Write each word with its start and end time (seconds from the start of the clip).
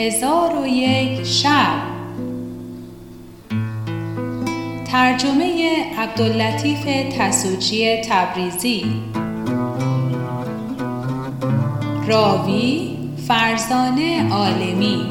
هزار 0.00 0.62
و 0.62 0.66
یک 0.66 1.24
شب. 1.26 1.80
ترجمه 4.92 5.76
عبداللطیف 5.98 6.84
تسوجی 7.18 7.96
تبریزی. 7.96 8.84
راوی 12.08 12.96
فرزانه 13.28 14.32
عالمی. 14.32 15.06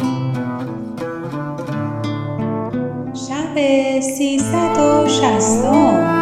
شب 3.28 3.56
سیصد 4.00 4.78
و 4.78 5.08
شستم. 5.10 6.19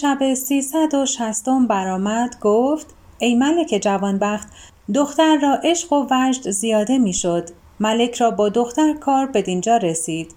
شب 0.00 0.34
سیصد 0.34 0.94
و 0.94 1.06
شستم 1.06 1.66
برآمد 1.66 2.36
گفت 2.40 2.86
ای 3.18 3.34
ملک 3.34 3.78
جوانبخت 3.82 4.48
دختر 4.94 5.36
را 5.36 5.54
عشق 5.54 5.92
و 5.92 6.06
وجد 6.10 6.50
زیاده 6.50 6.98
می‌شد 6.98 7.48
ملک 7.80 8.14
را 8.14 8.30
با 8.30 8.48
دختر 8.48 8.92
کار 8.92 9.26
بدینجا 9.26 9.76
رسید. 9.76 10.34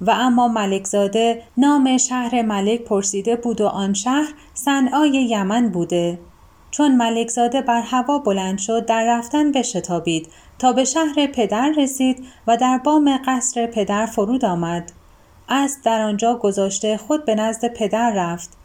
و 0.00 0.10
اما 0.10 0.48
ملکزاده 0.48 1.42
نام 1.56 1.96
شهر 1.96 2.42
ملک 2.42 2.80
پرسیده 2.80 3.36
بود 3.36 3.60
و 3.60 3.66
آن 3.66 3.94
شهر 3.94 4.34
صنعای 4.54 5.10
یمن 5.10 5.68
بوده. 5.68 6.18
چون 6.70 6.96
ملکزاده 6.96 7.60
بر 7.60 7.80
هوا 7.80 8.18
بلند 8.18 8.58
شد 8.58 8.86
در 8.86 9.04
رفتن 9.04 9.52
بشتابید 9.52 10.28
تا 10.58 10.72
به 10.72 10.84
شهر 10.84 11.26
پدر 11.26 11.72
رسید 11.76 12.24
و 12.46 12.56
در 12.56 12.78
بام 12.78 13.20
قصر 13.26 13.66
پدر 13.66 14.06
فرود 14.06 14.44
آمد. 14.44 14.92
اسب 15.48 15.82
در 15.82 16.00
آنجا 16.00 16.34
گذاشته 16.34 16.96
خود 16.96 17.24
به 17.24 17.34
نزد 17.34 17.74
پدر 17.74 18.12
رفت. 18.16 18.61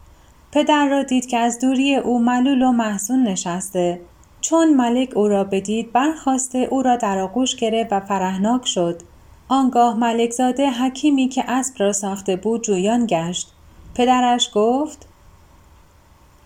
پدر 0.52 0.88
را 0.88 1.02
دید 1.02 1.26
که 1.26 1.38
از 1.38 1.58
دوری 1.58 1.96
او 1.96 2.18
ملول 2.18 2.62
و 2.62 2.72
محزون 2.72 3.22
نشسته. 3.22 4.00
چون 4.40 4.74
ملک 4.74 5.16
او 5.16 5.28
را 5.28 5.44
بدید 5.44 5.92
برخواسته 5.92 6.58
او 6.58 6.82
را 6.82 6.96
در 6.96 7.18
آغوش 7.18 7.56
گرفت 7.56 7.92
و 7.92 8.00
فرهناک 8.00 8.66
شد. 8.66 9.02
آنگاه 9.48 9.96
ملکزاده 9.96 10.70
حکیمی 10.70 11.28
که 11.28 11.44
اسب 11.50 11.74
را 11.78 11.92
ساخته 11.92 12.36
بود 12.36 12.62
جویان 12.62 13.06
گشت. 13.08 13.52
پدرش 13.94 14.50
گفت 14.54 15.06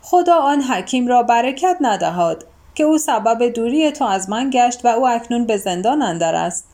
خدا 0.02 0.36
آن 0.36 0.62
حکیم 0.62 1.06
را 1.06 1.22
برکت 1.22 1.76
ندهاد 1.80 2.46
که 2.74 2.84
او 2.84 2.98
سبب 2.98 3.48
دوری 3.48 3.90
تو 3.90 4.04
از 4.04 4.30
من 4.30 4.50
گشت 4.52 4.84
و 4.84 4.88
او 4.88 5.08
اکنون 5.08 5.46
به 5.46 5.56
زندان 5.56 6.02
اندر 6.02 6.34
است. 6.34 6.68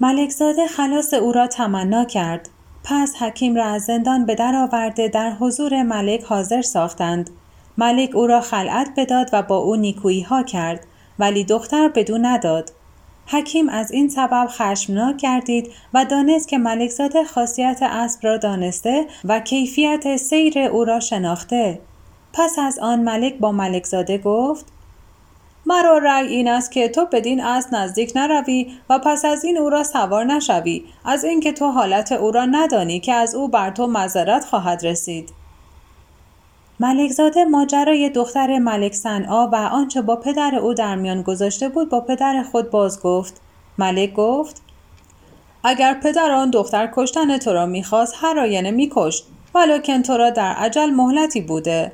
ملکزاده 0.00 0.66
خلاص 0.66 1.14
او 1.14 1.32
را 1.32 1.46
تمنا 1.46 2.04
کرد. 2.04 2.48
پس 2.88 3.14
حکیم 3.16 3.54
را 3.54 3.64
از 3.64 3.84
زندان 3.84 4.26
به 4.26 4.34
در 4.34 4.54
آورده 4.54 5.08
در 5.08 5.30
حضور 5.30 5.82
ملک 5.82 6.22
حاضر 6.22 6.62
ساختند. 6.62 7.30
ملک 7.78 8.16
او 8.16 8.26
را 8.26 8.40
خلعت 8.40 8.88
بداد 8.96 9.30
و 9.32 9.42
با 9.42 9.56
او 9.56 9.76
نیکویی 9.76 10.22
ها 10.22 10.42
کرد 10.42 10.86
ولی 11.18 11.44
دختر 11.44 11.88
بدو 11.88 12.18
نداد. 12.18 12.72
حکیم 13.26 13.68
از 13.68 13.90
این 13.90 14.08
سبب 14.08 14.46
خشمناک 14.50 15.16
گردید 15.16 15.72
و 15.94 16.04
دانست 16.04 16.48
که 16.48 16.58
ملکزاده 16.58 17.24
خاصیت 17.24 17.78
اسب 17.82 18.20
را 18.22 18.36
دانسته 18.36 19.06
و 19.24 19.40
کیفیت 19.40 20.16
سیر 20.16 20.58
او 20.58 20.84
را 20.84 21.00
شناخته. 21.00 21.80
پس 22.32 22.58
از 22.58 22.78
آن 22.78 23.00
ملک 23.00 23.38
با 23.38 23.52
ملکزاده 23.52 24.18
گفت 24.18 24.66
مرا 25.66 25.98
رأی 25.98 26.26
این 26.26 26.48
است 26.48 26.72
که 26.72 26.88
تو 26.88 27.06
بدین 27.12 27.44
اسب 27.44 27.74
نزدیک 27.74 28.12
نروی 28.14 28.72
و 28.90 28.98
پس 28.98 29.24
از 29.24 29.44
این 29.44 29.58
او 29.58 29.70
را 29.70 29.84
سوار 29.84 30.24
نشوی. 30.24 30.84
از 31.04 31.24
اینکه 31.24 31.52
تو 31.52 31.70
حالت 31.70 32.12
او 32.12 32.30
را 32.30 32.44
ندانی 32.44 33.00
که 33.00 33.14
از 33.14 33.34
او 33.34 33.48
بر 33.48 33.70
تو 33.70 33.86
مذرت 33.86 34.44
خواهد 34.44 34.86
رسید. 34.86 35.30
ملکزاده 36.80 37.44
ماجرای 37.44 38.10
دختر 38.10 38.58
ملک 38.58 38.94
صنعا 38.94 39.48
و 39.48 39.54
آنچه 39.54 40.02
با 40.02 40.16
پدر 40.16 40.54
او 40.54 40.74
در 40.74 40.96
میان 40.96 41.22
گذاشته 41.22 41.68
بود 41.68 41.88
با 41.88 42.00
پدر 42.00 42.42
خود 42.42 42.70
باز 42.70 43.02
گفت. 43.02 43.40
ملک 43.78 44.12
گفت 44.12 44.62
اگر 45.64 45.94
پدر 45.94 46.30
آن 46.30 46.50
دختر 46.50 46.90
کشتن 46.94 47.38
تو 47.38 47.52
را 47.52 47.66
می‌خواست 47.66 48.14
هر 48.16 48.38
آینه 48.38 48.70
میکشت 48.70 49.26
ولکن 49.54 50.02
تو 50.02 50.16
را 50.16 50.30
در 50.30 50.52
عجل 50.52 50.90
مهلتی 50.90 51.40
بوده. 51.40 51.92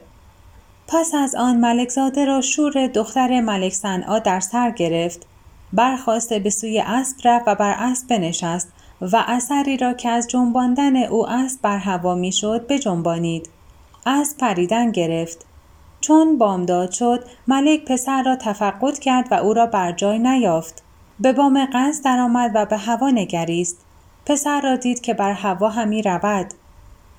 پس 0.89 1.15
از 1.15 1.35
آن 1.35 1.57
ملکزاده 1.57 2.25
را 2.25 2.41
شور 2.41 2.87
دختر 2.87 3.41
ملک 3.41 3.73
صنعا 3.73 4.19
در 4.19 4.41
سر 4.41 4.71
گرفت 4.71 5.27
برخواسته 5.73 6.39
به 6.39 6.51
سوی 6.51 6.81
اسب 6.81 7.17
رفت 7.25 7.45
و 7.49 7.55
بر 7.55 7.75
اسب 7.79 8.09
بنشست 8.09 8.73
و 9.01 9.25
اثری 9.27 9.77
را 9.77 9.93
که 9.93 10.09
از 10.09 10.29
جنباندن 10.29 10.97
او 10.97 11.29
اسب 11.29 11.63
بر 11.63 11.79
هوا 11.79 12.15
می‌شد 12.15 12.67
بجنبانید. 12.67 13.49
اسب 14.07 14.39
پریدن 14.39 14.91
گرفت. 14.91 15.47
چون 16.01 16.39
بامداد 16.39 16.91
شد 16.91 17.25
ملک 17.49 17.85
پسر 17.85 18.23
را 18.23 18.37
تفقد 18.37 18.99
کرد 18.99 19.29
و 19.31 19.35
او 19.35 19.53
را 19.53 19.67
بر 19.67 19.93
جای 19.93 20.19
نیافت. 20.19 20.83
به 21.21 21.33
بام 21.33 21.69
قصد 21.73 22.05
درآمد 22.05 22.51
و 22.55 22.67
به 22.67 22.77
هوا 22.77 23.11
نگریست. 23.11 23.79
پسر 24.27 24.61
را 24.61 24.77
دید 24.77 25.01
که 25.01 25.15
بر 25.15 25.33
هوا 25.33 25.69
همی 25.69 26.03
رود. 26.03 26.55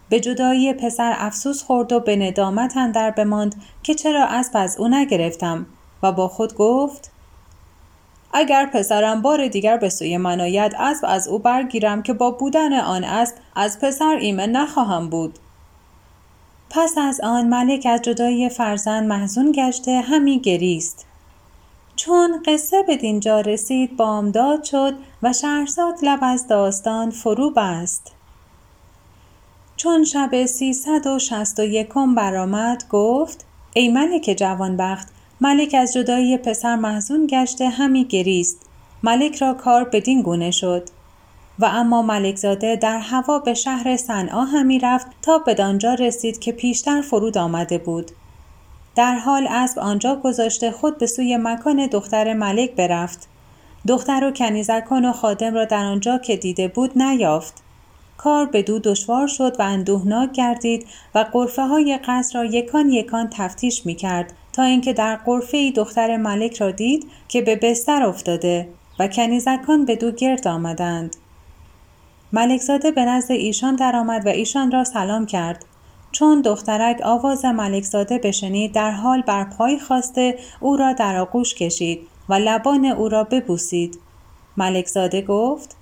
به 0.09 0.19
جدایی 0.19 0.73
پسر 0.73 1.13
افسوس 1.17 1.63
خورد 1.63 1.91
و 1.91 1.99
به 1.99 2.15
ندامت 2.15 2.77
اندر 2.77 3.11
بماند 3.11 3.55
که 3.83 3.95
چرا 3.95 4.25
اسب 4.25 4.51
از 4.53 4.77
او 4.77 4.87
نگرفتم 4.87 5.65
و 6.03 6.11
با 6.11 6.27
خود 6.27 6.55
گفت 6.55 7.11
اگر 8.33 8.65
پسرم 8.65 9.21
بار 9.21 9.47
دیگر 9.47 9.77
به 9.77 9.89
سوی 9.89 10.17
من 10.17 10.41
آید 10.41 10.75
اسب 10.79 11.05
از 11.07 11.27
او 11.27 11.39
برگیرم 11.39 12.03
که 12.03 12.13
با 12.13 12.31
بودن 12.31 12.73
آن 12.73 13.03
اسب 13.03 13.35
از 13.55 13.79
پسر 13.79 14.17
ایمن 14.21 14.49
نخواهم 14.49 15.09
بود. 15.09 15.39
پس 16.69 16.97
از 16.97 17.21
آن 17.21 17.47
ملک 17.47 17.87
از 17.89 18.01
جدایی 18.01 18.49
فرزند 18.49 19.07
محزون 19.07 19.51
گشته 19.51 20.01
همی 20.01 20.39
گریست. 20.39 21.05
چون 21.95 22.43
قصه 22.45 22.83
به 22.87 22.97
دینجا 22.97 23.41
رسید 23.41 23.97
بامداد 23.97 24.63
شد 24.63 24.93
و 25.23 25.33
شهرزاد 25.33 25.95
لب 26.03 26.19
از 26.21 26.47
داستان 26.47 27.09
فرو 27.09 27.49
بست. 27.49 28.11
چون 29.83 30.03
شب 30.03 30.45
سیصد 30.45 31.07
و 31.07 31.19
شست 31.19 31.59
و 31.59 31.63
یکم 31.63 32.15
برآمد 32.15 32.83
گفت 32.89 33.45
ای 33.73 33.89
ملک 33.89 34.35
جوانبخت 34.37 35.07
ملک 35.41 35.75
از 35.79 35.93
جدایی 35.93 36.37
پسر 36.37 36.75
محزون 36.75 37.27
گشته 37.27 37.69
همی 37.69 38.05
گریست. 38.05 38.65
ملک 39.03 39.35
را 39.35 39.53
کار 39.53 39.83
بدین 39.83 40.21
گونه 40.21 40.51
شد. 40.51 40.89
و 41.59 41.65
اما 41.65 42.01
ملکزاده 42.01 42.75
در 42.75 42.97
هوا 42.97 43.39
به 43.39 43.53
شهر 43.53 43.97
صنعا 43.97 44.41
همی 44.41 44.79
رفت 44.79 45.07
تا 45.21 45.37
بدانجا 45.37 45.93
رسید 45.93 46.39
که 46.39 46.51
پیشتر 46.51 47.01
فرود 47.01 47.37
آمده 47.37 47.77
بود. 47.77 48.11
در 48.95 49.15
حال 49.15 49.47
اسب 49.49 49.79
آنجا 49.79 50.15
گذاشته 50.15 50.71
خود 50.71 50.97
به 50.97 51.07
سوی 51.07 51.37
مکان 51.37 51.87
دختر 51.87 52.33
ملک 52.33 52.71
برفت. 52.71 53.27
دختر 53.87 54.23
و 54.23 54.31
کنیزکان 54.31 55.05
و 55.05 55.11
خادم 55.11 55.53
را 55.53 55.65
در 55.65 55.85
آنجا 55.85 56.17
که 56.17 56.35
دیده 56.37 56.67
بود 56.67 56.97
نیافت. 56.97 57.62
کار 58.23 58.45
به 58.45 58.61
دو 58.61 58.79
دشوار 58.79 59.27
شد 59.27 59.55
و 59.59 59.63
اندوهناک 59.63 60.31
گردید 60.31 60.87
و 61.15 61.25
قرفه 61.33 61.61
های 61.61 61.99
قصر 62.07 62.39
را 62.39 62.45
یکان 62.45 62.89
یکان 62.89 63.29
تفتیش 63.31 63.85
می 63.85 63.95
کرد 63.95 64.33
تا 64.53 64.63
اینکه 64.63 64.93
در 64.93 65.15
قرفه 65.15 65.71
دختر 65.71 66.17
ملک 66.17 66.57
را 66.57 66.71
دید 66.71 67.07
که 67.27 67.41
به 67.41 67.55
بستر 67.55 68.03
افتاده 68.03 68.69
و 68.99 69.07
کنیزکان 69.07 69.85
به 69.85 69.95
دو 69.95 70.11
گرد 70.11 70.47
آمدند. 70.47 71.15
ملکزاده 72.33 72.91
به 72.91 73.05
نزد 73.05 73.31
ایشان 73.31 73.75
درآمد 73.75 74.25
و 74.25 74.29
ایشان 74.29 74.71
را 74.71 74.83
سلام 74.83 75.25
کرد. 75.25 75.65
چون 76.11 76.41
دخترک 76.41 77.01
آواز 77.03 77.45
ملکزاده 77.45 78.17
بشنید 78.17 78.71
در 78.71 78.91
حال 78.91 79.21
بر 79.21 79.43
پای 79.43 79.79
خواسته 79.79 80.39
او 80.59 80.77
را 80.77 80.93
در 80.93 81.17
آغوش 81.17 81.55
کشید 81.55 82.07
و 82.29 82.33
لبان 82.33 82.85
او 82.85 83.09
را 83.09 83.23
ببوسید. 83.23 83.99
ملکزاده 84.57 85.21
گفت 85.21 85.75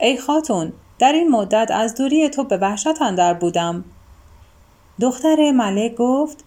ای 0.00 0.16
خاتون 0.16 0.72
در 0.98 1.12
این 1.12 1.30
مدت 1.30 1.70
از 1.70 1.94
دوری 1.94 2.28
تو 2.28 2.44
به 2.44 2.56
وحشت 2.56 3.02
اندر 3.02 3.34
بودم. 3.34 3.84
دختر 5.00 5.50
ملک 5.50 5.94
گفت 5.94 6.44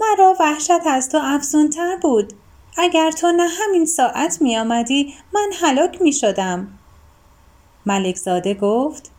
مرا 0.00 0.36
وحشت 0.40 0.86
از 0.86 1.08
تو 1.08 1.18
افزونتر 1.22 1.96
بود. 1.96 2.32
اگر 2.78 3.10
تو 3.10 3.32
نه 3.32 3.48
همین 3.48 3.86
ساعت 3.86 4.42
می 4.42 4.56
آمدی 4.58 5.14
من 5.34 5.50
هلاک 5.60 6.02
می 6.02 6.12
شدم 6.12 6.68
ملک 7.86 8.16
زاده 8.16 8.54
گفت 8.54 9.10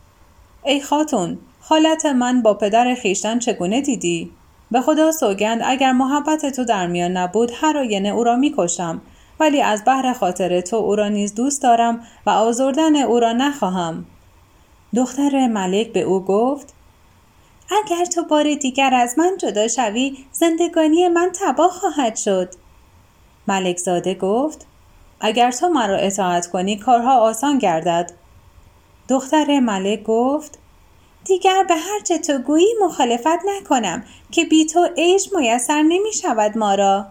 ای 0.64 0.82
خاتون 0.82 1.38
حالت 1.60 2.06
من 2.06 2.42
با 2.42 2.54
پدر 2.54 2.96
خیشتن 2.96 3.40
چگونه 3.40 3.82
دیدی؟ 3.82 4.32
به 4.72 4.82
خدا 4.82 5.12
سوگند 5.12 5.62
اگر 5.66 5.92
محبت 5.92 6.56
تو 6.56 6.64
در 6.64 6.88
میان 6.88 7.18
نبود 7.18 7.52
هر 7.56 7.78
آینه 7.78 8.10
او 8.10 8.24
را 8.24 8.36
می 8.36 8.54
کشم 8.58 9.02
ولی 9.44 9.62
از 9.62 9.84
بحر 9.86 10.14
خاطر 10.14 10.62
تو 10.62 10.76
او 10.76 10.96
را 10.96 11.08
نیز 11.08 11.36
دوست 11.36 11.64
دارم 11.64 12.08
و 12.26 12.30
آزردن 12.30 12.96
او 12.96 13.20
را 13.20 13.34
نخواهم. 13.34 14.06
دختر 14.96 15.48
ملک 15.48 15.94
به 15.94 16.02
او 16.02 16.26
گفت 16.26 16.74
اگر 17.84 18.06
تو 18.06 18.24
بار 18.24 18.54
دیگر 18.54 18.94
از 18.94 19.20
من 19.20 19.38
جدا 19.38 19.68
شوی 19.68 20.18
زندگانی 20.32 21.08
من 21.08 21.32
تباه 21.42 21.72
خواهد 21.72 22.16
شد. 22.16 22.54
ملک 23.48 23.78
زاده 23.78 24.14
گفت 24.14 24.66
اگر 25.22 25.52
تو 25.52 25.70
مرا 25.70 25.98
اطاعت 25.98 26.48
کنی 26.48 26.78
کارها 26.78 27.20
آسان 27.20 27.58
گردد. 27.58 28.12
دختر 29.10 29.60
ملک 29.60 30.04
گفت 30.04 30.60
دیگر 31.26 31.64
به 31.64 31.76
هر 31.76 32.00
چه 32.00 32.18
تو 32.18 32.38
گویی 32.38 32.76
مخالفت 32.82 33.40
نکنم 33.46 34.04
که 34.32 34.46
بی 34.46 34.66
تو 34.66 34.90
عیش 34.98 35.30
میسر 35.36 35.82
نمی 35.82 36.14
شود 36.14 36.58
ما 36.58 36.76
را. 36.76 37.06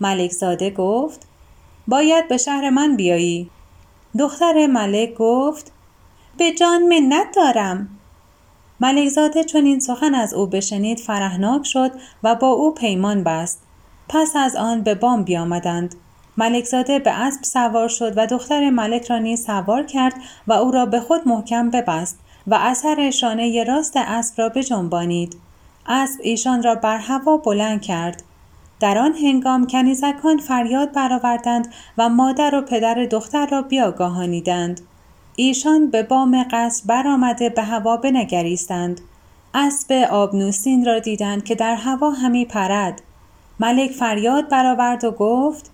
ملک 0.00 0.32
زاده 0.32 0.70
گفت 0.70 1.26
باید 1.88 2.28
به 2.28 2.36
شهر 2.36 2.70
من 2.70 2.96
بیایی. 2.96 3.50
دختر 4.18 4.66
ملک 4.66 5.14
گفت 5.14 5.72
به 6.38 6.52
جان 6.52 6.82
منت 6.82 7.26
دارم. 7.36 7.88
ملک 8.80 9.08
زاده 9.08 9.44
چون 9.44 9.64
این 9.64 9.80
سخن 9.80 10.14
از 10.14 10.34
او 10.34 10.46
بشنید 10.46 10.98
فرهناک 10.98 11.66
شد 11.66 11.90
و 12.22 12.34
با 12.34 12.48
او 12.48 12.74
پیمان 12.74 13.24
بست. 13.24 13.62
پس 14.08 14.36
از 14.36 14.56
آن 14.56 14.82
به 14.82 14.94
بام 14.94 15.22
بیامدند. 15.22 15.94
ملکزاده 16.36 16.98
به 16.98 17.10
اسب 17.10 17.42
سوار 17.42 17.88
شد 17.88 18.12
و 18.16 18.26
دختر 18.26 18.70
ملک 18.70 19.10
را 19.10 19.18
نیز 19.18 19.44
سوار 19.44 19.82
کرد 19.82 20.14
و 20.46 20.52
او 20.52 20.70
را 20.70 20.86
به 20.86 21.00
خود 21.00 21.28
محکم 21.28 21.70
ببست 21.70 22.18
و 22.46 22.54
اثر 22.54 23.10
شانه 23.10 23.64
راست 23.64 23.96
اسب 23.96 24.34
را 24.38 24.48
بجنبانید. 24.48 25.36
اسب 25.86 26.20
ایشان 26.22 26.62
را 26.62 26.74
بر 26.74 26.98
هوا 26.98 27.36
بلند 27.36 27.82
کرد. 27.82 28.22
در 28.80 28.98
آن 28.98 29.14
هنگام 29.14 29.66
کنیزکان 29.66 30.38
فریاد 30.38 30.92
برآوردند 30.92 31.74
و 31.98 32.08
مادر 32.08 32.54
و 32.54 32.62
پدر 32.62 32.94
دختر 32.94 33.46
را 33.46 33.62
بیاگاهانیدند. 33.62 34.80
ایشان 35.36 35.90
به 35.90 36.02
بام 36.02 36.46
قصر 36.50 36.82
برآمده 36.86 37.48
به 37.48 37.62
هوا 37.62 37.96
بنگریستند. 37.96 39.00
اسب 39.54 39.92
آبنوسین 40.10 40.84
را 40.84 40.98
دیدند 40.98 41.44
که 41.44 41.54
در 41.54 41.74
هوا 41.74 42.10
همی 42.10 42.44
پرد. 42.44 43.02
ملک 43.60 43.90
فریاد 43.90 44.48
برآورد 44.48 45.04
و 45.04 45.10
گفت 45.10 45.70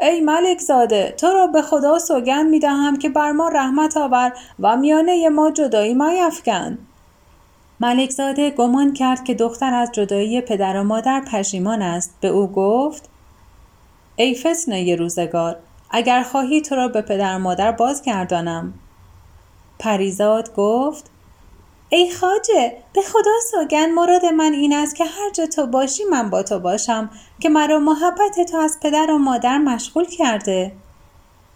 ای 0.00 0.20
ملک 0.20 0.58
زاده 0.60 1.14
تو 1.16 1.26
را 1.26 1.46
به 1.46 1.62
خدا 1.62 1.98
سوگند 1.98 2.50
می 2.50 2.58
دهم 2.58 2.96
که 2.96 3.08
بر 3.08 3.32
ما 3.32 3.48
رحمت 3.48 3.96
آور 3.96 4.32
و 4.60 4.76
میانه 4.76 5.28
ما 5.28 5.50
جدایی 5.50 5.94
میفکن 5.94 6.78
ملک 7.82 8.10
زاده 8.10 8.50
گمان 8.50 8.92
کرد 8.92 9.24
که 9.24 9.34
دختر 9.34 9.74
از 9.74 9.92
جدایی 9.92 10.40
پدر 10.40 10.76
و 10.76 10.84
مادر 10.84 11.20
پشیمان 11.20 11.82
است. 11.82 12.14
به 12.20 12.28
او 12.28 12.46
گفت 12.46 13.08
ای 14.16 14.34
فتنه 14.34 14.96
روزگار 14.96 15.56
اگر 15.90 16.22
خواهی 16.22 16.60
تو 16.60 16.74
را 16.74 16.88
به 16.88 17.02
پدر 17.02 17.36
و 17.36 17.38
مادر 17.38 17.72
بازگردانم. 17.72 18.74
پریزاد 19.78 20.54
گفت 20.54 21.10
ای 21.88 22.10
خاجه 22.10 22.72
به 22.94 23.02
خدا 23.02 23.30
سوگن 23.50 23.90
مراد 23.90 24.24
من 24.24 24.52
این 24.52 24.72
است 24.72 24.96
که 24.96 25.04
هر 25.04 25.30
جا 25.32 25.46
تو 25.46 25.66
باشی 25.66 26.02
من 26.10 26.30
با 26.30 26.42
تو 26.42 26.58
باشم 26.58 27.10
که 27.40 27.48
مرا 27.48 27.78
محبت 27.78 28.50
تو 28.50 28.56
از 28.56 28.78
پدر 28.82 29.10
و 29.10 29.18
مادر 29.18 29.58
مشغول 29.58 30.04
کرده. 30.04 30.72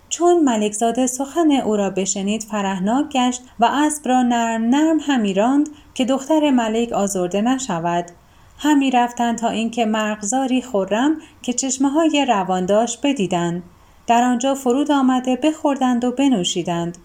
چون 0.08 0.44
ملکزاده 0.44 1.06
سخن 1.06 1.50
او 1.50 1.76
را 1.76 1.90
بشنید 1.90 2.42
فرهناک 2.42 3.08
گشت 3.08 3.42
و 3.60 3.64
اسب 3.64 4.08
را 4.08 4.22
نرم 4.22 4.62
نرم 4.62 4.98
همی 5.00 5.34
راند 5.34 5.68
که 5.96 6.04
دختر 6.04 6.50
ملک 6.50 6.92
آزرده 6.92 7.42
نشود. 7.42 8.04
همی 8.58 8.90
رفتند 8.90 9.38
تا 9.38 9.48
اینکه 9.48 9.84
مرغزاری 9.84 10.62
خورم 10.62 11.16
که 11.42 11.52
چشمه 11.52 11.88
های 11.88 12.26
روان 12.28 12.66
داشت 12.66 13.06
بدیدند 13.06 13.62
در 14.06 14.22
آنجا 14.22 14.54
فرود 14.54 14.90
آمده 14.90 15.36
بخوردند 15.36 16.04
و 16.04 16.12
بنوشیدند. 16.12 16.98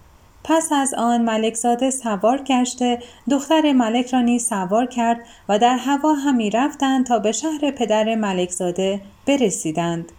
پس 0.43 0.71
از 0.71 0.93
آن 0.93 1.21
ملکزاده 1.21 1.91
سوار 1.91 2.41
گشته 2.41 2.99
دختر 3.29 3.73
ملک 3.73 4.13
را 4.13 4.21
نیز 4.21 4.47
سوار 4.47 4.85
کرد 4.85 5.19
و 5.49 5.59
در 5.59 5.77
هوا 5.77 6.13
همی 6.13 6.49
رفتند 6.49 7.05
تا 7.05 7.19
به 7.19 7.31
شهر 7.31 7.71
پدر 7.71 8.15
ملکزاده 8.15 9.01
برسیدند. 9.27 10.11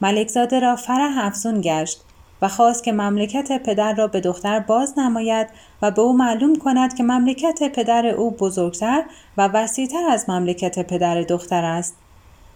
ملکزاده 0.00 0.60
را 0.60 0.76
فرح 0.76 1.26
افزون 1.26 1.60
گشت. 1.60 2.00
و 2.44 2.48
خواست 2.48 2.84
که 2.84 2.92
مملکت 2.92 3.62
پدر 3.62 3.94
را 3.94 4.06
به 4.06 4.20
دختر 4.20 4.60
باز 4.60 4.98
نماید 4.98 5.48
و 5.82 5.90
به 5.90 6.02
او 6.02 6.16
معلوم 6.16 6.56
کند 6.56 6.94
که 6.94 7.02
مملکت 7.02 7.72
پدر 7.72 8.06
او 8.06 8.30
بزرگتر 8.30 9.02
و 9.36 9.48
وسیعتر 9.48 10.04
از 10.10 10.30
مملکت 10.30 10.86
پدر 10.86 11.22
دختر 11.22 11.64
است. 11.64 11.96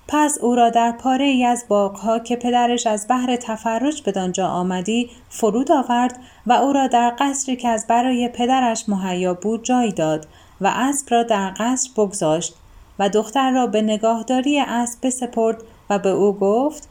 پس 0.08 0.38
او 0.38 0.55
را 0.55 0.70
در 0.70 0.93
پاره 0.93 1.25
ای 1.25 1.44
از 1.44 1.64
باغها 1.69 2.19
که 2.19 2.37
پدرش 2.37 2.87
از 2.87 3.06
بحر 3.08 3.37
تفرج 3.37 4.02
بدانجا 4.06 4.49
آمدی 4.49 5.11
فرود 5.29 5.73
آورد 5.73 6.19
و 6.46 6.52
او 6.52 6.73
را 6.73 6.87
در 6.87 7.14
قصری 7.19 7.56
که 7.56 7.69
از 7.69 7.87
برای 7.87 8.29
پدرش 8.29 8.88
مهیا 8.88 9.35
بود 9.35 9.64
جای 9.64 9.93
داد 9.93 10.26
و 10.61 10.73
اسب 10.75 11.06
را 11.11 11.23
در 11.23 11.55
قصر 11.58 11.90
بگذاشت 11.96 12.55
و 12.99 13.08
دختر 13.08 13.50
را 13.50 13.67
به 13.67 13.82
نگاهداری 13.82 14.61
اسب 14.61 15.06
بسپرد 15.06 15.62
و 15.90 15.99
به 15.99 16.08
او 16.08 16.32
گفت 16.32 16.88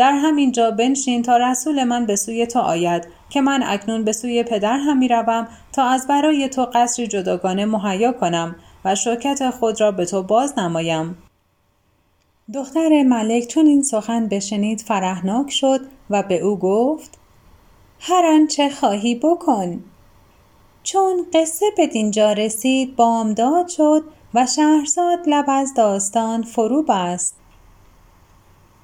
در 0.00 0.12
همین 0.12 0.52
جا 0.52 0.70
بنشین 0.70 1.22
تا 1.22 1.36
رسول 1.36 1.84
من 1.84 2.06
به 2.06 2.16
سوی 2.16 2.46
تو 2.46 2.58
آید 2.58 3.06
که 3.30 3.40
من 3.40 3.62
اکنون 3.62 4.04
به 4.04 4.12
سوی 4.12 4.42
پدر 4.42 4.76
هم 4.76 4.98
می 4.98 5.08
روم 5.08 5.48
تا 5.72 5.84
از 5.84 6.06
برای 6.06 6.48
تو 6.48 6.64
قصری 6.74 7.06
جداگانه 7.06 7.64
مهیا 7.64 8.12
کنم 8.12 8.56
و 8.84 8.94
شوکت 8.94 9.50
خود 9.50 9.80
را 9.80 9.92
به 9.92 10.04
تو 10.04 10.22
باز 10.22 10.58
نمایم. 10.58 11.18
دختر 12.54 13.02
ملک 13.02 13.46
چون 13.46 13.66
این 13.66 13.82
سخن 13.82 14.28
بشنید 14.28 14.80
فرهناک 14.80 15.50
شد 15.50 15.80
و 16.10 16.22
به 16.22 16.38
او 16.40 16.58
گفت 16.58 17.18
هر 18.00 18.26
آنچه 18.26 18.70
خواهی 18.70 19.14
بکن. 19.14 19.84
چون 20.82 21.26
قصه 21.34 21.66
به 21.76 21.86
دینجا 21.86 22.32
رسید 22.32 22.96
بامداد 22.96 23.68
شد 23.68 24.04
و 24.34 24.46
شهرزاد 24.46 25.18
لب 25.26 25.44
از 25.48 25.74
داستان 25.74 26.42
فرو 26.42 26.82
بست 26.82 27.39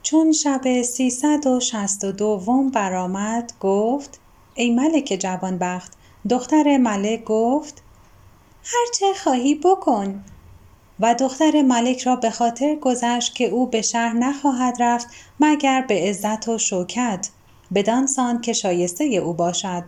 چون 0.07 0.33
شب 0.33 0.83
سیصد 0.83 1.47
و 1.47 1.61
شست 1.61 2.05
و 2.05 2.13
دوم 2.13 2.71
برآمد 2.71 3.53
گفت 3.61 4.21
ای 4.55 4.71
ملک 4.71 5.17
جوانبخت 5.21 5.93
دختر 6.31 6.77
ملک 6.77 7.25
گفت 7.25 7.83
هرچه 8.65 9.07
خواهی 9.23 9.55
بکن. 9.55 10.25
و 11.01 11.15
دختر 11.15 11.63
ملک 11.63 12.01
را 12.01 12.17
به 12.17 12.31
خاطر 12.31 12.75
گذشت 12.75 13.35
که 13.35 13.45
او 13.45 13.67
به 13.67 13.83
شهر 13.83 14.13
نخواهد 14.13 14.77
رفت 14.81 15.09
مگر 15.41 15.85
به 15.89 16.09
عزت 16.09 16.49
و 16.49 16.59
شوکت 16.59 17.29
بدان 17.75 18.07
سان 18.07 18.41
که 18.41 18.53
شایسته 18.53 19.05
او 19.05 19.33
باشد. 19.33 19.85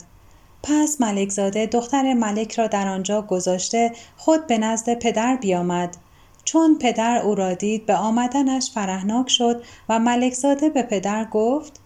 پس 0.62 1.00
ملک 1.00 1.28
زاده 1.30 1.66
دختر 1.66 2.14
ملک 2.14 2.58
را 2.58 2.66
در 2.66 2.88
آنجا 2.88 3.22
گذاشته 3.22 3.92
خود 4.16 4.46
به 4.46 4.58
نزد 4.58 4.98
پدر 4.98 5.36
بیامد. 5.36 5.96
چون 6.52 6.78
پدر 6.78 7.16
او 7.16 7.34
را 7.34 7.54
دید 7.54 7.86
به 7.86 7.94
آمدنش 7.94 8.70
فرهناک 8.74 9.30
شد 9.30 9.62
و 9.88 9.98
ملک 9.98 10.34
زاده 10.34 10.70
به 10.70 10.82
پدر 10.82 11.24
گفت 11.24 11.80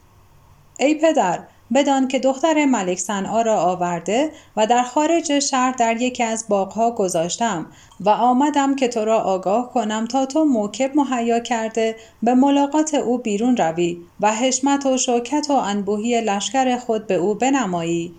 ای 0.79 0.95
پدر 0.95 1.41
بدان 1.75 2.09
که 2.09 2.19
دختر 2.19 2.65
ملک 2.65 2.99
صنعا 2.99 3.43
را 3.43 3.61
آورده 3.61 4.31
و 4.57 4.67
در 4.67 4.83
خارج 4.83 5.39
شهر 5.39 5.73
در 5.73 6.03
یکی 6.03 6.23
از 6.23 6.45
باغها 6.49 6.91
گذاشتم 6.91 7.67
و 8.01 8.09
آمدم 8.11 8.77
که 8.77 8.89
تو 8.89 9.05
را 9.05 9.19
آگاه 9.19 9.73
کنم 9.73 10.07
تا 10.07 10.27
تو 10.27 10.45
موکب 10.45 10.97
مهیا 10.97 11.41
کرده 11.41 11.97
به 12.23 12.35
ملاقات 12.35 12.95
او 12.95 13.19
بیرون 13.19 13.57
روی 13.57 13.99
و 14.21 14.33
حشمت 14.33 14.87
و 14.87 14.97
شوکت 14.97 15.47
و 15.51 15.53
انبوهی 15.53 16.21
لشکر 16.21 16.77
خود 16.77 17.07
به 17.07 17.15
او 17.15 17.35
بنمایی. 17.35 18.15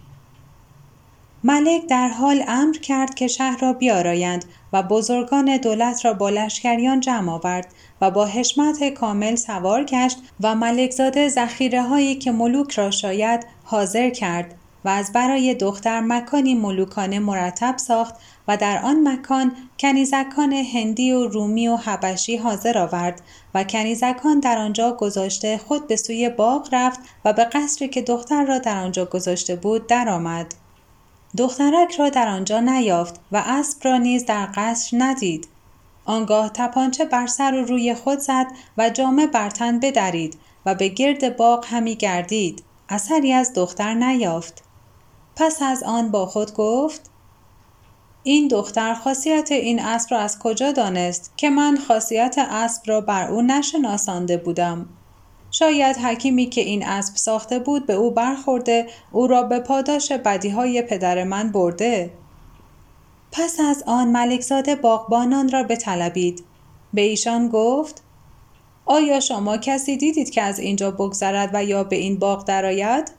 ملک 1.45 1.87
در 1.87 2.07
حال 2.07 2.43
امر 2.47 2.73
کرد 2.73 3.15
که 3.15 3.27
شهر 3.27 3.57
را 3.61 3.73
بیارایند 3.73 4.45
و 4.73 4.83
بزرگان 4.83 5.57
دولت 5.57 6.05
را 6.05 6.13
با 6.13 6.29
لشکریان 6.29 6.99
جمع 6.99 7.31
آورد 7.31 7.73
و 8.01 8.11
با 8.11 8.25
حشمت 8.25 8.89
کامل 8.89 9.35
سوار 9.35 9.83
گشت 9.83 10.17
و 10.41 10.55
ملکزاده 10.55 11.29
زخیره 11.29 11.81
هایی 11.81 12.15
که 12.15 12.31
ملوک 12.31 12.71
را 12.71 12.91
شاید 12.91 13.45
حاضر 13.63 14.09
کرد 14.09 14.55
و 14.85 14.89
از 14.89 15.11
برای 15.11 15.53
دختر 15.53 15.99
مکانی 15.99 16.55
ملوکانه 16.55 17.19
مرتب 17.19 17.77
ساخت 17.77 18.15
و 18.47 18.57
در 18.57 18.81
آن 18.83 19.07
مکان 19.07 19.51
کنیزکان 19.79 20.53
هندی 20.53 21.11
و 21.11 21.27
رومی 21.27 21.67
و 21.67 21.75
حبشی 21.75 22.37
حاضر 22.37 22.77
آورد 22.77 23.21
و 23.55 23.63
کنیزکان 23.63 24.39
در 24.39 24.57
آنجا 24.57 24.91
گذاشته 24.91 25.57
خود 25.57 25.87
به 25.87 25.95
سوی 25.95 26.29
باغ 26.29 26.69
رفت 26.71 26.99
و 27.25 27.33
به 27.33 27.43
قصری 27.43 27.87
که 27.87 28.01
دختر 28.01 28.45
را 28.45 28.59
در 28.59 28.83
آنجا 28.83 29.05
گذاشته 29.05 29.55
بود 29.55 29.87
درآمد. 29.87 30.62
دخترک 31.37 31.95
را 31.95 32.09
در 32.09 32.27
آنجا 32.27 32.59
نیافت 32.59 33.19
و 33.31 33.43
اسب 33.45 33.79
را 33.83 33.97
نیز 33.97 34.25
در 34.25 34.49
قصر 34.55 34.97
ندید. 34.99 35.47
آنگاه 36.05 36.49
تپانچه 36.49 37.05
بر 37.05 37.27
سر 37.27 37.53
و 37.53 37.65
روی 37.65 37.95
خود 37.95 38.19
زد 38.19 38.47
و 38.77 38.89
جامه 38.89 39.27
بر 39.27 39.49
تن 39.49 39.79
بدرید 39.79 40.37
و 40.65 40.75
به 40.75 40.87
گرد 40.87 41.37
باغ 41.37 41.65
همی 41.67 41.95
گردید. 41.95 42.63
اثری 42.89 43.33
از 43.33 43.53
دختر 43.53 43.93
نیافت. 43.93 44.63
پس 45.35 45.61
از 45.61 45.83
آن 45.83 46.11
با 46.11 46.25
خود 46.25 46.53
گفت 46.53 47.09
این 48.23 48.47
دختر 48.47 48.93
خاصیت 48.93 49.51
این 49.51 49.79
اسب 49.79 50.11
را 50.11 50.19
از 50.19 50.39
کجا 50.39 50.71
دانست 50.71 51.33
که 51.37 51.49
من 51.49 51.77
خاصیت 51.87 52.35
اسب 52.37 52.81
را 52.85 53.01
بر 53.01 53.27
او 53.31 53.41
نشناسانده 53.41 54.37
بودم؟ 54.37 54.89
شاید 55.53 55.97
حکیمی 55.97 56.45
که 56.45 56.61
این 56.61 56.85
اسب 56.85 57.15
ساخته 57.15 57.59
بود 57.59 57.85
به 57.85 57.93
او 57.93 58.11
برخورده 58.11 58.87
او 59.11 59.27
را 59.27 59.43
به 59.43 59.59
پاداش 59.59 60.11
بدیهای 60.11 60.81
پدر 60.81 61.23
من 61.23 61.51
برده. 61.51 62.11
پس 63.31 63.59
از 63.59 63.83
آن 63.87 64.07
ملکزاده 64.07 64.75
باغبانان 64.75 65.49
را 65.49 65.63
بطلبید. 65.63 66.43
به 66.93 67.01
ایشان 67.01 67.47
گفت 67.47 68.03
آیا 68.85 69.19
شما 69.19 69.57
کسی 69.57 69.97
دیدید 69.97 70.29
که 70.29 70.41
از 70.41 70.59
اینجا 70.59 70.91
بگذرد 70.91 71.49
و 71.53 71.63
یا 71.63 71.83
به 71.83 71.95
این 71.95 72.19
باغ 72.19 72.45
درآید؟ 72.45 73.11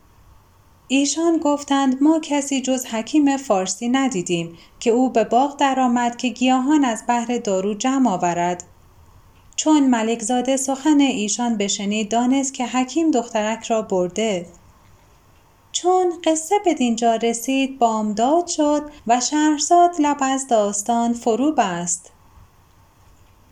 ایشان 0.89 1.39
گفتند 1.39 2.03
ما 2.03 2.21
کسی 2.23 2.63
جز 2.63 2.87
حکیم 2.87 3.37
فارسی 3.37 3.89
ندیدیم 3.89 4.57
که 4.81 4.91
او 4.91 5.11
به 5.11 5.25
باغ 5.25 5.57
درآمد 5.57 6.17
که 6.17 6.29
گیاهان 6.29 6.85
از 6.85 7.07
بهر 7.07 7.39
دارو 7.39 7.75
جمع 7.75 8.11
آورد. 8.11 8.65
چون 9.57 9.87
ملکزاده 9.87 10.57
سخن 10.57 11.01
ایشان 11.01 11.57
بشنید 11.57 12.11
دانست 12.11 12.55
که 12.55 12.67
حکیم 12.67 13.11
دخترک 13.11 13.65
را 13.65 13.83
برده. 13.83 14.47
چون 15.73 16.13
قصه 16.25 16.55
به 16.65 16.75
دینجا 16.75 17.15
رسید 17.17 17.79
بامداد 17.79 18.47
شد 18.47 18.83
و 19.07 19.21
شهرزاد 19.21 19.91
لب 19.99 20.17
از 20.21 20.47
داستان 20.47 21.13
فرو 21.13 21.53
بست. 21.53 22.11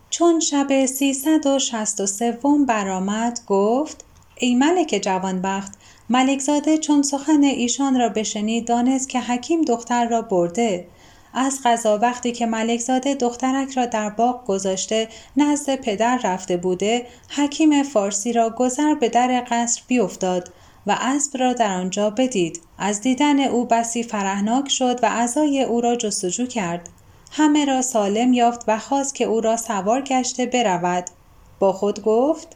چون 0.09 0.39
شب 0.39 0.85
سیصد 0.85 1.47
و 1.47 1.59
شست 1.59 2.01
و 2.01 2.05
سوم 2.05 2.65
برآمد 2.65 3.39
گفت 3.47 4.05
ای 4.35 4.55
ملک 4.55 4.99
جوانبخت 5.03 5.73
ملکزاده 6.09 6.77
چون 6.77 7.01
سخن 7.01 7.43
ایشان 7.43 7.99
را 7.99 8.09
بشنید 8.09 8.67
دانست 8.67 9.09
که 9.09 9.19
حکیم 9.21 9.61
دختر 9.61 10.07
را 10.07 10.21
برده. 10.21 10.87
از 11.33 11.59
غذا 11.65 11.97
وقتی 11.97 12.31
که 12.31 12.45
ملکزاده 12.45 13.15
دخترک 13.15 13.77
را 13.77 13.85
در 13.85 14.09
باغ 14.09 14.45
گذاشته 14.45 15.07
نزد 15.37 15.75
پدر 15.75 16.19
رفته 16.23 16.57
بوده 16.57 17.05
حکیم 17.29 17.83
فارسی 17.83 18.33
را 18.33 18.49
گذر 18.49 18.93
به 18.93 19.09
در 19.09 19.43
قصر 19.49 19.81
بیفتاد 19.87 20.49
و 20.87 20.97
اسب 21.01 21.37
را 21.37 21.53
در 21.53 21.77
آنجا 21.77 22.09
بدید. 22.09 22.61
از 22.77 23.01
دیدن 23.01 23.39
او 23.39 23.65
بسی 23.65 24.03
فرهناک 24.03 24.69
شد 24.69 24.99
و 25.03 25.05
اعضای 25.05 25.63
او 25.63 25.81
را 25.81 25.95
جستجو 25.95 26.45
کرد. 26.45 26.89
همه 27.31 27.65
را 27.65 27.81
سالم 27.81 28.33
یافت 28.33 28.63
و 28.67 28.79
خواست 28.79 29.15
که 29.15 29.25
او 29.25 29.41
را 29.41 29.57
سوار 29.57 30.01
گشته 30.01 30.45
برود. 30.45 31.05
با 31.59 31.73
خود 31.73 32.03
گفت 32.03 32.47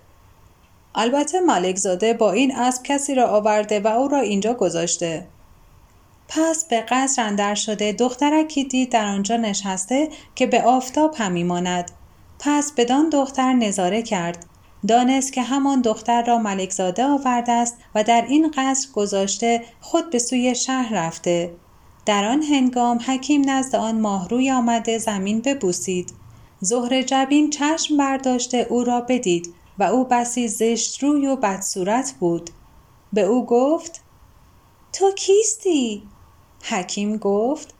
البته 0.96 1.40
ملکزاده 1.40 2.14
با 2.14 2.32
این 2.32 2.56
اسب 2.56 2.84
کسی 2.84 3.16
را 3.16 3.28
آورده 3.28 3.80
و 3.80 3.88
او 3.88 4.08
را 4.08 4.20
اینجا 4.20 4.54
گذاشته. 4.54 5.28
پس 6.28 6.66
به 6.66 6.82
قصر 6.90 7.22
اندر 7.22 7.56
شده 7.56 7.92
دخترکی 7.92 8.64
دید 8.64 8.92
در 8.92 9.06
آنجا 9.06 9.38
نشسته 9.38 10.10
که 10.36 10.48
به 10.48 10.64
آفتاب 10.64 11.16
همی 11.18 11.44
ماند. 11.44 11.92
پس 12.40 12.72
بدان 12.78 13.10
دختر 13.10 13.54
نظاره 13.54 14.02
کرد. 14.02 14.46
دانست 14.88 15.34
که 15.34 15.42
همان 15.42 15.82
دختر 15.82 16.24
را 16.24 16.38
ملکزاده 16.38 17.06
آورده 17.06 17.52
است 17.52 17.78
و 17.96 18.04
در 18.04 18.26
این 18.28 18.52
قصر 18.58 18.92
گذاشته 18.94 19.64
خود 19.82 20.10
به 20.10 20.20
سوی 20.20 20.56
شهر 20.56 20.94
رفته. 20.94 21.54
در 22.06 22.26
آن 22.26 22.44
هنگام 22.44 23.00
حکیم 23.08 23.50
نزد 23.50 23.76
آن 23.76 24.02
ماهروی 24.02 24.52
آمده 24.52 24.98
زمین 24.98 25.42
ببوسید. 25.42 26.14
زهر 26.60 27.02
جبین 27.02 27.50
چشم 27.50 27.98
برداشته 27.98 28.68
او 28.70 28.84
را 28.84 29.02
بدید 29.02 29.54
و 29.80 29.84
او 29.84 30.04
بسی 30.04 30.48
زشت 30.48 31.04
روی 31.04 31.28
و 31.28 31.36
بدصورت 31.36 32.14
بود. 32.20 32.50
به 33.14 33.22
او 33.22 33.46
گفت 33.46 34.02
تو 34.94 35.12
کیستی؟ 35.12 36.04
حکیم 36.70 37.18
گفت 37.18 37.74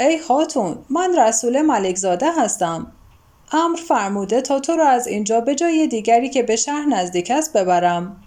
ای 0.00 0.18
خاتون 0.18 0.84
من 0.90 1.18
رسول 1.18 1.62
ملکزاده 1.62 2.32
هستم. 2.32 2.92
امر 3.52 3.76
فرموده 3.76 4.40
تا 4.40 4.60
تو 4.60 4.76
را 4.76 4.88
از 4.88 5.06
اینجا 5.06 5.40
به 5.40 5.54
جای 5.54 5.86
دیگری 5.86 6.30
که 6.30 6.42
به 6.42 6.56
شهر 6.56 6.84
نزدیک 6.84 7.30
است 7.30 7.52
ببرم. 7.52 8.22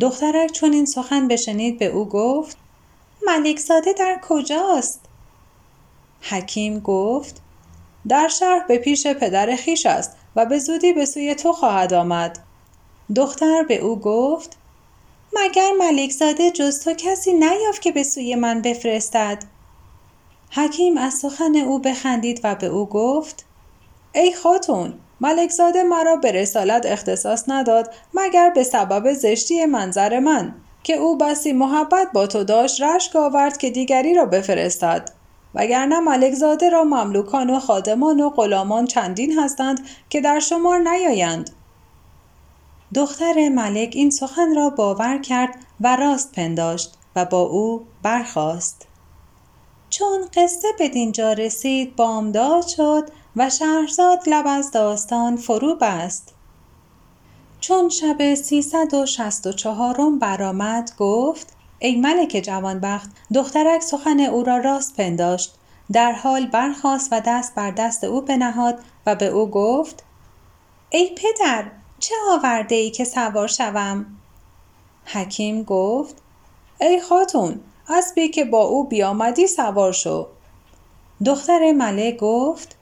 دخترک 0.00 0.52
چون 0.52 0.72
این 0.72 0.86
سخن 0.86 1.28
بشنید 1.28 1.78
به 1.78 1.86
او 1.86 2.08
گفت 2.08 2.56
ملکزاده 3.26 3.92
در 3.92 4.20
کجاست؟ 4.28 5.00
حکیم 6.20 6.78
گفت 6.78 7.40
در 8.08 8.28
شهر 8.28 8.64
به 8.68 8.78
پیش 8.78 9.06
پدر 9.06 9.56
خیش 9.56 9.86
است 9.86 10.16
و 10.36 10.46
به 10.46 10.58
زودی 10.58 10.92
به 10.92 11.04
سوی 11.04 11.34
تو 11.34 11.52
خواهد 11.52 11.94
آمد. 11.94 12.38
دختر 13.16 13.62
به 13.62 13.76
او 13.76 14.00
گفت 14.00 14.56
مگر 15.32 15.70
ملکزاده 15.78 16.50
جز 16.50 16.80
تو 16.84 16.94
کسی 16.94 17.32
نیافت 17.32 17.82
که 17.82 17.92
به 17.92 18.02
سوی 18.02 18.34
من 18.34 18.62
بفرستد؟ 18.62 19.44
حکیم 20.50 20.98
از 20.98 21.14
سخن 21.14 21.56
او 21.56 21.78
بخندید 21.78 22.40
و 22.44 22.54
به 22.54 22.66
او 22.66 22.86
گفت 22.86 23.44
ای 24.14 24.32
خاتون 24.32 24.94
ملکزاده 25.20 25.82
مرا 25.82 26.16
به 26.16 26.32
رسالت 26.32 26.86
اختصاص 26.86 27.44
نداد 27.48 27.94
مگر 28.14 28.50
به 28.50 28.62
سبب 28.62 29.12
زشتی 29.12 29.66
منظر 29.66 30.18
من 30.18 30.54
که 30.82 30.94
او 30.94 31.18
بسی 31.18 31.52
محبت 31.52 32.08
با 32.14 32.26
تو 32.26 32.44
داشت 32.44 32.82
رشک 32.82 33.16
آورد 33.16 33.56
که 33.56 33.70
دیگری 33.70 34.14
را 34.14 34.24
بفرستد. 34.24 35.10
وگرنه 35.54 36.00
ملکزاده 36.00 36.70
را 36.70 36.84
مملوکان 36.84 37.50
و 37.50 37.58
خادمان 37.58 38.20
و 38.20 38.30
غلامان 38.30 38.86
چندین 38.86 39.38
هستند 39.38 39.86
که 40.08 40.20
در 40.20 40.38
شمار 40.38 40.78
نیایند. 40.78 41.50
دختر 42.94 43.48
ملک 43.48 43.92
این 43.92 44.10
سخن 44.10 44.54
را 44.54 44.70
باور 44.70 45.18
کرد 45.18 45.54
و 45.80 45.96
راست 45.96 46.32
پنداشت 46.32 46.94
و 47.16 47.24
با 47.24 47.40
او 47.40 47.86
برخاست. 48.02 48.86
چون 49.90 50.24
قصه 50.34 50.68
به 50.78 50.88
دینجا 50.88 51.32
رسید 51.32 51.96
بامداد 51.96 52.66
شد 52.66 53.10
و 53.36 53.50
شهرزاد 53.50 54.18
لب 54.26 54.44
از 54.46 54.70
داستان 54.70 55.36
فرو 55.36 55.74
بست. 55.74 56.34
چون 57.60 57.88
شب 57.88 58.34
سیصد 58.34 58.94
و 58.94 59.06
برآمد 60.20 60.92
گفت 60.98 61.52
ای 61.78 61.96
ملک 61.96 62.40
جوانبخت 62.44 63.10
دخترک 63.34 63.82
سخن 63.82 64.20
او 64.20 64.42
را 64.42 64.58
راست 64.58 64.96
پنداشت. 64.96 65.54
در 65.92 66.12
حال 66.12 66.46
برخاست 66.46 67.08
و 67.12 67.20
دست 67.26 67.54
بر 67.54 67.70
دست 67.70 68.04
او 68.04 68.20
بنهاد 68.20 68.78
و 69.06 69.14
به 69.14 69.26
او 69.26 69.50
گفت 69.50 70.04
ای 70.90 71.10
پدر 71.14 71.64
چه 72.00 72.14
آورده 72.30 72.74
ای 72.74 72.90
که 72.90 73.04
سوار 73.04 73.48
شوم؟ 73.48 74.06
حکیم 75.04 75.62
گفت 75.62 76.16
ای 76.80 77.00
خاتون 77.00 77.60
اسبی 77.88 78.28
که 78.28 78.44
با 78.44 78.62
او 78.62 78.84
بیامدی 78.84 79.46
سوار 79.46 79.92
شو. 79.92 80.26
دختر 81.24 81.72
ملک 81.72 82.16
گفت 82.16 82.76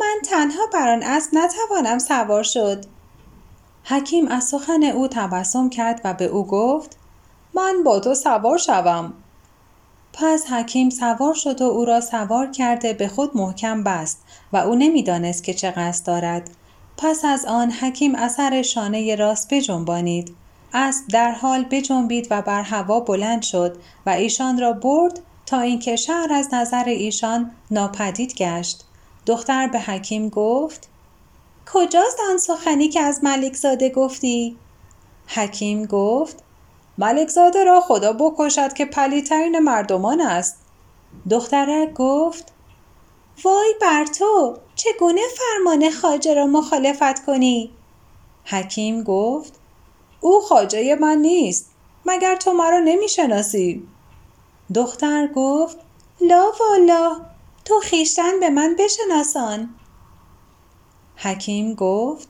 من 0.00 0.16
تنها 0.24 0.66
بر 0.72 0.88
آن 0.88 1.02
اسب 1.02 1.30
نتوانم 1.32 1.98
سوار 1.98 2.42
شد. 2.42 2.84
حکیم 3.84 4.28
از 4.28 4.44
سخن 4.44 4.82
او 4.82 5.08
تبسم 5.08 5.70
کرد 5.70 6.00
و 6.04 6.14
به 6.14 6.24
او 6.24 6.46
گفت 6.46 6.96
من 7.54 7.82
با 7.84 8.00
تو 8.00 8.14
سوار 8.14 8.58
شوم. 8.58 9.12
پس 10.12 10.46
حکیم 10.46 10.90
سوار 10.90 11.34
شد 11.34 11.62
و 11.62 11.64
او 11.64 11.84
را 11.84 12.00
سوار 12.00 12.50
کرده 12.50 12.92
به 12.92 13.08
خود 13.08 13.36
محکم 13.36 13.84
بست 13.84 14.24
و 14.52 14.56
او 14.56 14.74
نمی‌دانست 14.74 15.44
که 15.44 15.54
چه 15.54 15.70
قصد 15.70 16.06
دارد. 16.06 16.50
پس 16.96 17.24
از 17.24 17.44
آن 17.44 17.70
حکیم 17.70 18.14
اثر 18.14 18.62
شانه 18.62 19.14
راست 19.14 19.54
بجنبانید. 19.54 20.34
اسب 20.74 21.04
در 21.08 21.30
حال 21.30 21.64
بجنبید 21.70 22.26
و 22.30 22.42
بر 22.42 22.62
هوا 22.62 23.00
بلند 23.00 23.42
شد 23.42 23.76
و 24.06 24.10
ایشان 24.10 24.60
را 24.60 24.72
برد 24.72 25.20
تا 25.46 25.60
اینکه 25.60 25.96
شهر 25.96 26.32
از 26.32 26.54
نظر 26.54 26.84
ایشان 26.84 27.50
ناپدید 27.70 28.34
گشت. 28.34 28.84
دختر 29.26 29.66
به 29.66 29.80
حکیم 29.80 30.28
گفت 30.28 30.88
کجاست 31.72 32.18
آن 32.30 32.38
سخنی 32.38 32.88
که 32.88 33.00
از 33.00 33.24
ملکزاده 33.24 33.88
گفتی؟ 33.90 34.56
حکیم 35.26 35.86
گفت 35.86 36.42
ملکزاده 36.98 37.64
را 37.64 37.80
خدا 37.80 38.12
بکشد 38.12 38.72
که 38.72 38.84
پلیترین 38.84 39.58
مردمان 39.58 40.20
است. 40.20 40.56
دخترک 41.30 41.94
گفت 41.94 42.51
وای 43.44 43.74
بر 43.80 44.04
تو 44.04 44.56
چگونه 44.74 45.20
فرمان 45.36 45.90
خاجه 45.90 46.34
را 46.34 46.46
مخالفت 46.46 47.24
کنی؟ 47.24 47.70
حکیم 48.44 49.02
گفت 49.02 49.52
او 50.20 50.40
خاجه 50.40 50.94
من 50.94 51.18
نیست 51.18 51.70
مگر 52.06 52.36
تو 52.36 52.52
مرا 52.52 52.78
نمی‌شناسی؟ 52.78 53.88
دختر 54.74 55.28
گفت 55.34 55.76
لا 56.20 56.52
والا 56.60 57.16
تو 57.64 57.80
خیشتن 57.80 58.40
به 58.40 58.50
من 58.50 58.76
بشناسان. 58.78 59.74
حکیم 61.16 61.74
گفت 61.74 62.28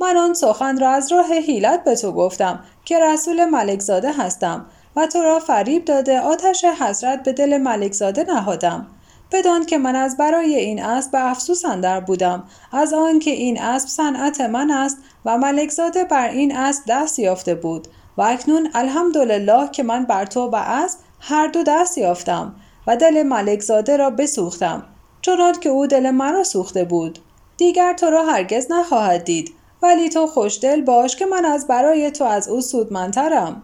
من 0.00 0.16
آن 0.16 0.34
سخن 0.34 0.78
را 0.78 0.90
از 0.90 1.12
راه 1.12 1.32
حیلت 1.32 1.84
به 1.84 1.96
تو 1.96 2.12
گفتم 2.12 2.64
که 2.84 2.98
رسول 3.00 3.44
ملکزاده 3.44 4.12
هستم 4.12 4.66
و 4.96 5.06
تو 5.06 5.22
را 5.22 5.38
فریب 5.38 5.84
داده 5.84 6.20
آتش 6.20 6.64
حسرت 6.64 7.22
به 7.22 7.32
دل 7.32 7.58
ملکزاده 7.58 8.24
نهادم. 8.28 8.86
بدان 9.32 9.66
که 9.66 9.78
من 9.78 9.96
از 9.96 10.16
برای 10.16 10.56
این 10.56 10.82
اسب 10.82 11.12
به 11.12 11.30
افسوس 11.30 11.64
اندر 11.64 12.00
بودم. 12.00 12.44
از 12.72 12.92
آنکه 12.92 13.30
این 13.30 13.60
اسب 13.60 13.88
صنعت 13.88 14.40
من 14.40 14.70
است 14.70 14.98
و 15.24 15.38
ملکزاده 15.38 16.04
بر 16.04 16.28
این 16.28 16.56
اسب 16.56 16.82
دست 16.88 17.18
یافته 17.18 17.54
بود. 17.54 17.88
و 18.16 18.22
اکنون 18.22 18.70
الحمدلله 18.74 19.68
که 19.72 19.82
من 19.82 20.04
بر 20.04 20.26
تو 20.26 20.40
و 20.40 20.54
اسب 20.56 20.98
هر 21.20 21.46
دو 21.46 21.62
دست 21.62 21.98
یافتم 21.98 22.54
و 22.86 22.96
دل 22.96 23.22
ملکزاده 23.22 23.96
را 23.96 24.10
بسوختم 24.10 24.82
چنان 25.22 25.52
که 25.52 25.68
او 25.68 25.86
دل 25.86 26.10
مرا 26.10 26.44
سوخته 26.44 26.84
بود. 26.84 27.18
دیگر 27.56 27.92
تو 27.92 28.06
را 28.06 28.24
هرگز 28.24 28.66
نخواهد 28.70 29.24
دید 29.24 29.54
ولی 29.82 30.08
تو 30.08 30.26
خوشدل 30.26 30.80
باش 30.80 31.16
که 31.16 31.26
من 31.26 31.44
از 31.44 31.66
برای 31.66 32.10
تو 32.10 32.24
از 32.24 32.48
او 32.48 32.60
سودمندترم. 32.60 33.62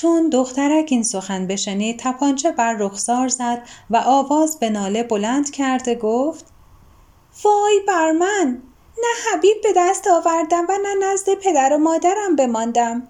چون 0.00 0.28
دخترک 0.28 0.88
این 0.90 1.02
سخن 1.02 1.46
بشنید 1.46 1.98
تپانچه 1.98 2.52
بر 2.52 2.72
رخسار 2.72 3.28
زد 3.28 3.62
و 3.90 4.02
آواز 4.06 4.58
به 4.58 4.70
ناله 4.70 5.02
بلند 5.02 5.50
کرده 5.50 5.94
گفت 5.94 6.46
وای 7.44 7.80
بر 7.88 8.10
من! 8.10 8.62
نه 8.98 9.32
حبیب 9.32 9.56
به 9.62 9.68
دست 9.76 10.08
آوردم 10.08 10.66
و 10.68 10.72
نه 10.82 11.06
نزد 11.06 11.34
پدر 11.34 11.72
و 11.72 11.78
مادرم 11.78 12.36
بماندم. 12.36 13.08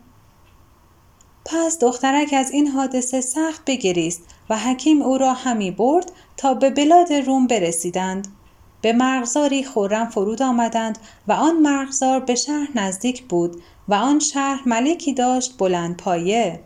پس 1.45 1.79
دخترک 1.79 2.35
از 2.37 2.51
این 2.51 2.67
حادثه 2.67 3.21
سخت 3.21 3.65
بگریست 3.67 4.23
و 4.51 4.59
حکیم 4.59 5.03
او 5.03 5.19
را 5.19 5.33
همی 5.33 5.71
برد 5.71 6.13
تا 6.37 6.55
به 6.55 6.71
بلاد 6.71 7.13
روم 7.13 7.47
برسیدند. 7.47 8.29
به 8.83 8.93
مرغزاری 8.93 9.65
خورم 9.65 10.09
فرود 10.09 10.43
آمدند 10.43 10.99
و 11.29 11.33
آن 11.33 11.57
مرغزار 11.57 12.21
به 12.21 12.35
شهر 12.35 12.69
نزدیک 12.75 13.23
بود 13.23 13.63
و 13.89 13.95
آن 13.95 14.19
شهر 14.19 14.63
ملکی 14.67 15.13
داشت 15.13 15.59
بلند 15.59 15.97
پایه. 15.97 16.61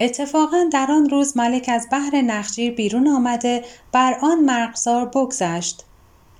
اتفاقا 0.00 0.68
در 0.72 0.86
آن 0.90 1.10
روز 1.10 1.36
ملک 1.36 1.70
از 1.72 1.86
بحر 1.92 2.20
نخجیر 2.20 2.74
بیرون 2.74 3.08
آمده 3.08 3.64
بر 3.92 4.18
آن 4.22 4.40
مرغزار 4.40 5.06
بگذشت. 5.06 5.84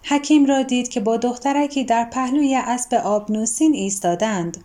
حکیم 0.03 0.47
را 0.47 0.63
دید 0.63 0.89
که 0.89 1.01
با 1.01 1.17
دخترکی 1.17 1.85
در 1.85 2.05
پهلوی 2.05 2.55
اسب 2.55 2.95
آبنوسین 2.95 3.75
ایستادند. 3.75 4.65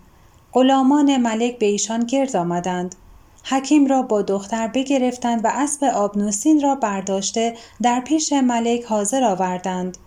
غلامان 0.53 1.17
ملک 1.17 1.59
به 1.59 1.65
ایشان 1.65 1.99
گرد 1.99 2.35
آمدند. 2.35 2.95
حکیم 3.43 3.87
را 3.87 4.01
با 4.01 4.21
دختر 4.21 4.67
بگرفتند 4.67 5.45
و 5.45 5.47
اسب 5.53 5.83
آبنوسین 5.83 6.61
را 6.61 6.75
برداشته 6.75 7.55
در 7.81 7.99
پیش 7.99 8.33
ملک 8.33 8.83
حاضر 8.83 9.23
آوردند. 9.23 9.97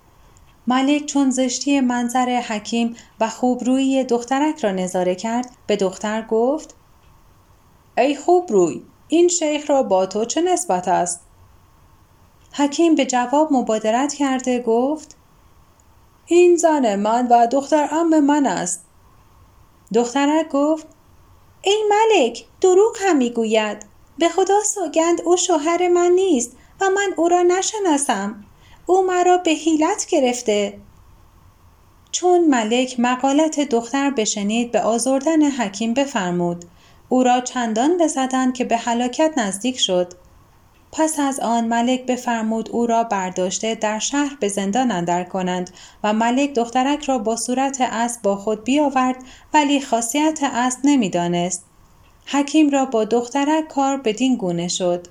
ملک 0.67 1.07
چون 1.07 1.31
زشتی 1.31 1.81
منظر 1.81 2.41
حکیم 2.41 2.97
و 3.21 3.29
خوبرویی 3.29 4.05
دخترک 4.05 4.65
را 4.65 4.71
نظاره 4.71 5.15
کرد 5.15 5.51
به 5.67 5.77
دختر 5.77 6.23
گفت 6.23 6.75
ای 7.99 8.17
خوبروی 8.17 8.83
این 9.09 9.29
شیخ 9.29 9.71
را 9.71 9.83
با 9.83 10.07
تو 10.07 10.25
چه 10.25 10.41
نسبت 10.41 10.89
است؟ 10.89 11.21
حکیم 12.53 12.95
به 12.95 13.07
جواب 13.07 13.53
مبادرت 13.53 14.15
کرده 14.15 14.59
گفت 14.59 15.17
این 16.27 16.57
زن 16.57 16.97
من 16.97 17.27
و 17.29 17.47
دختر 17.47 17.89
ام 17.93 18.21
من 18.21 18.47
است. 18.47 18.85
دخترک 19.95 20.49
گفت 20.49 20.87
ای 21.63 21.85
ملک 21.91 22.45
دروغ 22.61 22.97
هم 23.01 23.17
می‌گوید. 23.17 23.87
به 24.19 24.29
خدا 24.29 24.63
سوگند 24.63 25.21
او 25.25 25.37
شوهر 25.37 25.89
من 25.89 26.11
نیست 26.11 26.57
و 26.81 26.91
من 26.91 27.13
او 27.17 27.29
را 27.29 27.43
نشناسم. 27.43 28.45
او 28.87 29.07
مرا 29.07 29.37
به 29.37 29.51
حیلت 29.51 30.07
گرفته. 30.09 30.79
چون 32.13 32.49
ملک 32.49 33.01
مقالت 33.01 33.61
دختر 33.61 34.11
بشنید 34.11 34.73
به 34.73 34.81
آزردن 34.81 35.51
حکیم 35.51 35.95
بفرمود. 35.95 36.65
او 37.09 37.23
را 37.23 37.41
چندان 37.41 37.99
بزدند 37.99 38.55
که 38.55 38.65
به 38.65 38.77
هلاکت 38.77 39.33
نزدیک 39.37 39.79
شد. 39.79 40.13
پس 40.93 41.21
از 41.21 41.41
آن 41.41 41.65
ملک 41.65 42.07
بفرمود 42.07 42.71
او 42.71 42.87
را 42.87 43.05
برداشته 43.05 43.75
در 43.75 43.99
شهر 43.99 44.37
به 44.41 44.49
زندان 44.49 44.91
اندر 44.91 45.25
کنند 45.25 45.71
و 46.05 46.13
ملک 46.13 46.55
دخترک 46.55 47.05
را 47.05 47.19
با 47.19 47.37
صورت 47.37 47.81
اسب 47.81 48.23
با 48.23 48.37
خود 48.37 48.65
بیاورد 48.65 49.17
ولی 49.55 49.81
خاصیت 49.81 50.41
اسب 50.43 50.79
نمی‌دانست. 50.85 51.65
حکیم 52.27 52.71
را 52.71 52.85
با 52.85 53.05
دخترک 53.05 53.69
کار 53.69 53.97
بدین 53.97 54.37
گونه 54.37 54.69
شد. 54.69 55.07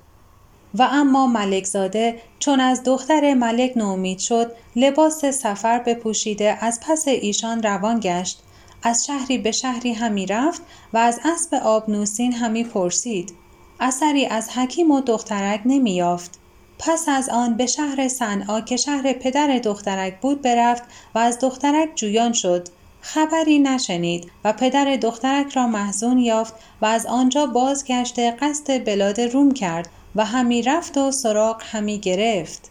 و 0.74 0.88
اما 0.92 1.26
ملک 1.26 1.64
زاده 1.64 2.20
چون 2.38 2.60
از 2.60 2.82
دختر 2.82 3.34
ملک 3.34 3.72
نومید 3.76 4.18
شد 4.18 4.52
لباس 4.76 5.24
سفر 5.24 5.78
بپوشیده 5.78 6.58
از 6.60 6.80
پس 6.80 7.08
ایشان 7.08 7.62
روان 7.62 8.00
گشت. 8.00 8.42
از 8.86 9.06
شهری 9.06 9.38
به 9.38 9.52
شهری 9.52 9.92
همی 9.92 10.26
رفت 10.26 10.62
و 10.92 10.98
از 10.98 11.20
اسب 11.24 11.54
آبنوسین 11.54 12.32
همی 12.32 12.64
پرسید. 12.64 13.32
اثری 13.80 14.26
از 14.26 14.48
حکیم 14.48 14.90
و 14.90 15.00
دخترک 15.00 15.60
نمی 15.64 15.94
یافت. 15.94 16.38
پس 16.78 17.08
از 17.08 17.28
آن 17.28 17.56
به 17.56 17.66
شهر 17.66 18.08
صنعا 18.08 18.60
که 18.60 18.76
شهر 18.76 19.12
پدر 19.12 19.58
دخترک 19.58 20.20
بود 20.20 20.42
برفت 20.42 20.82
و 21.14 21.18
از 21.18 21.38
دخترک 21.38 21.88
جویان 21.94 22.32
شد. 22.32 22.68
خبری 23.00 23.58
نشنید 23.58 24.30
و 24.44 24.52
پدر 24.52 24.96
دخترک 24.96 25.52
را 25.52 25.66
محزون 25.66 26.18
یافت 26.18 26.54
و 26.82 26.86
از 26.86 27.06
آنجا 27.06 27.46
بازگشته 27.46 28.30
قصد 28.30 28.84
بلاد 28.84 29.20
روم 29.20 29.50
کرد 29.50 29.88
و 30.16 30.24
همی 30.24 30.62
رفت 30.62 30.98
و 30.98 31.10
سراغ 31.10 31.62
همی 31.64 31.98
گرفت. 31.98 32.70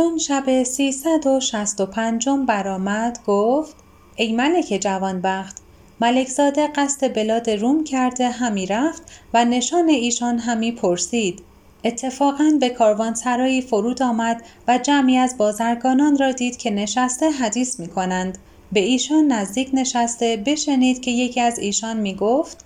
چون 0.00 0.18
شب 0.18 0.62
سیصد 0.62 1.26
و 1.26 1.40
شست 1.40 1.80
و 1.80 1.86
پنجم 1.86 2.46
برآمد 2.46 3.18
گفت 3.26 3.76
ای 4.16 4.32
ملک 4.32 4.78
جوانبخت 4.80 5.56
ملک 6.00 6.28
زاده 6.28 6.66
قصد 6.66 7.14
بلاد 7.14 7.50
روم 7.50 7.84
کرده 7.84 8.28
همی 8.28 8.66
رفت 8.66 9.02
و 9.34 9.44
نشان 9.44 9.88
ایشان 9.88 10.38
همی 10.38 10.72
پرسید. 10.72 11.42
اتفاقا 11.84 12.52
به 12.60 12.68
کاروانسرایی 12.68 13.62
فرود 13.62 14.02
آمد 14.02 14.42
و 14.68 14.78
جمعی 14.78 15.16
از 15.16 15.36
بازرگانان 15.38 16.18
را 16.18 16.32
دید 16.32 16.56
که 16.56 16.70
نشسته 16.70 17.30
حدیث 17.30 17.80
می 17.80 17.88
کنند. 17.88 18.38
به 18.72 18.80
ایشان 18.80 19.26
نزدیک 19.26 19.70
نشسته 19.72 20.42
بشنید 20.46 21.00
که 21.00 21.10
یکی 21.10 21.40
از 21.40 21.58
ایشان 21.58 21.96
می 21.96 22.14
گفت 22.14 22.64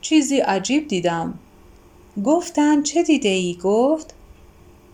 چیزی 0.00 0.38
عجیب 0.38 0.88
دیدم. 0.88 1.38
گفتند 2.24 2.82
چه 2.82 3.02
دیده 3.02 3.28
ای؟ 3.28 3.58
گفت 3.62 4.14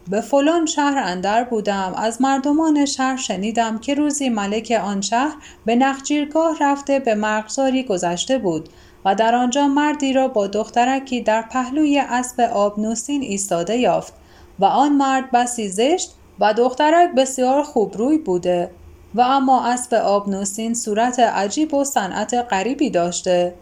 به 0.09 0.21
فلان 0.21 0.67
شهر 0.67 0.99
اندر 0.99 1.45
بودم. 1.45 1.95
از 1.97 2.23
مردمان 2.23 2.85
شهر 2.85 3.17
شنیدم 3.17 3.79
که 3.79 3.95
روزی 3.95 4.29
ملک 4.29 4.81
آن 4.85 5.01
شهر 5.01 5.37
به 5.67 5.77
نخجیرگاه 5.77 6.57
رفته 6.61 6.99
به 6.99 7.15
مرغزاری 7.15 7.83
گذشته 7.83 8.39
بود 8.39 8.69
و 9.05 9.15
در 9.15 9.35
آنجا 9.35 9.69
مردی 9.69 10.13
را 10.13 10.29
با 10.29 10.47
دخترکی 10.47 11.21
در 11.21 11.43
پهلوی 11.43 11.99
اسب 11.99 12.41
آبنوسین 12.41 13.23
ایستاده 13.23 13.77
یافت 13.77 14.13
و 14.59 14.65
آن 14.65 14.93
مرد 14.93 15.31
بسی 15.31 15.69
زشت 15.69 16.15
و 16.41 16.55
دخترک 16.55 17.15
بسیار 17.15 17.63
خوبروی 17.63 18.19
بوده 18.19 18.71
و 19.15 19.21
اما 19.21 19.65
اسب 19.65 19.95
آبنوسین 19.95 20.75
صورت 20.75 21.19
عجیب 21.19 21.75
و 21.75 21.85
صنعت 21.85 22.35
غریبی 22.35 22.91
داشته. 22.91 23.55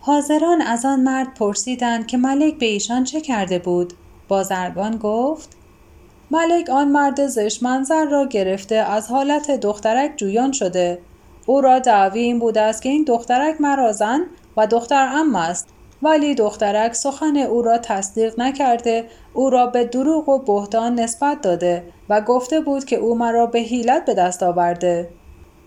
حاضران 0.00 0.62
از 0.62 0.84
آن 0.84 1.00
مرد 1.00 1.34
پرسیدند 1.34 2.06
که 2.06 2.16
ملک 2.16 2.54
به 2.54 2.66
ایشان 2.66 3.04
چه 3.04 3.20
کرده 3.20 3.58
بود؟ 3.58 3.92
بازرگان 4.28 4.96
گفت 4.96 5.56
ملک 6.30 6.70
آن 6.70 6.88
مرد 6.88 7.26
زشت 7.26 7.62
منظر 7.62 8.04
را 8.04 8.24
گرفته 8.24 8.74
از 8.74 9.08
حالت 9.08 9.50
دخترک 9.50 10.12
جویان 10.16 10.52
شده. 10.52 10.98
او 11.46 11.60
را 11.60 11.78
دعوی 11.78 12.20
این 12.20 12.38
بوده 12.38 12.60
است 12.60 12.82
که 12.82 12.88
این 12.88 13.04
دخترک 13.04 13.60
مرا 13.60 13.92
زن 13.92 14.20
و 14.56 14.66
دختر 14.66 15.08
ام 15.14 15.36
است 15.36 15.68
ولی 16.02 16.34
دخترک 16.34 16.94
سخن 16.94 17.36
او 17.36 17.62
را 17.62 17.78
تصدیق 17.78 18.40
نکرده 18.40 19.04
او 19.34 19.50
را 19.50 19.66
به 19.66 19.84
دروغ 19.84 20.28
و 20.28 20.38
بهتان 20.38 20.94
نسبت 20.94 21.40
داده 21.40 21.82
و 22.08 22.20
گفته 22.20 22.60
بود 22.60 22.84
که 22.84 22.96
او 22.96 23.18
مرا 23.18 23.46
به 23.46 23.58
حیلت 23.58 24.04
به 24.04 24.14
دست 24.14 24.42
آورده. 24.42 25.08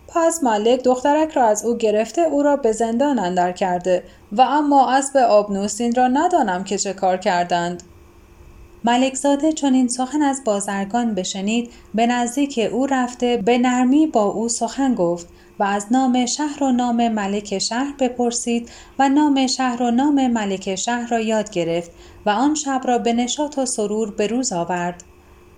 پس 0.07 0.43
ملک 0.43 0.83
دخترک 0.83 1.31
را 1.31 1.47
از 1.47 1.65
او 1.65 1.77
گرفته 1.77 2.21
او 2.21 2.43
را 2.43 2.55
به 2.55 2.71
زندان 2.71 3.19
اندر 3.19 3.51
کرده 3.51 4.03
و 4.31 4.41
اما 4.41 4.91
اسب 4.91 5.17
آبنوسین 5.17 5.95
را 5.95 6.07
ندانم 6.07 6.63
که 6.63 6.77
چه 6.77 6.93
کار 6.93 7.17
کردند. 7.17 7.83
ملکزاده 8.83 9.53
چون 9.53 9.73
این 9.73 9.87
سخن 9.87 10.21
از 10.21 10.41
بازرگان 10.45 11.13
بشنید 11.15 11.71
به 11.95 12.07
نزدیک 12.07 12.69
او 12.71 12.85
رفته 12.85 13.37
به 13.37 13.57
نرمی 13.57 14.07
با 14.07 14.23
او 14.23 14.49
سخن 14.49 14.95
گفت 14.95 15.27
و 15.59 15.63
از 15.63 15.85
نام 15.91 16.25
شهر 16.25 16.63
و 16.63 16.71
نام 16.71 17.07
ملک 17.07 17.59
شهر 17.59 17.93
بپرسید 17.99 18.69
و 18.99 19.09
نام 19.09 19.47
شهر 19.47 19.83
و 19.83 19.91
نام 19.91 20.27
ملک 20.27 20.75
شهر 20.75 21.07
را 21.09 21.19
یاد 21.19 21.49
گرفت 21.49 21.91
و 22.25 22.29
آن 22.29 22.55
شب 22.55 22.81
را 22.85 22.97
به 22.97 23.13
نشاط 23.13 23.57
و 23.57 23.65
سرور 23.65 24.11
به 24.11 24.27
روز 24.27 24.53
آورد. 24.53 25.03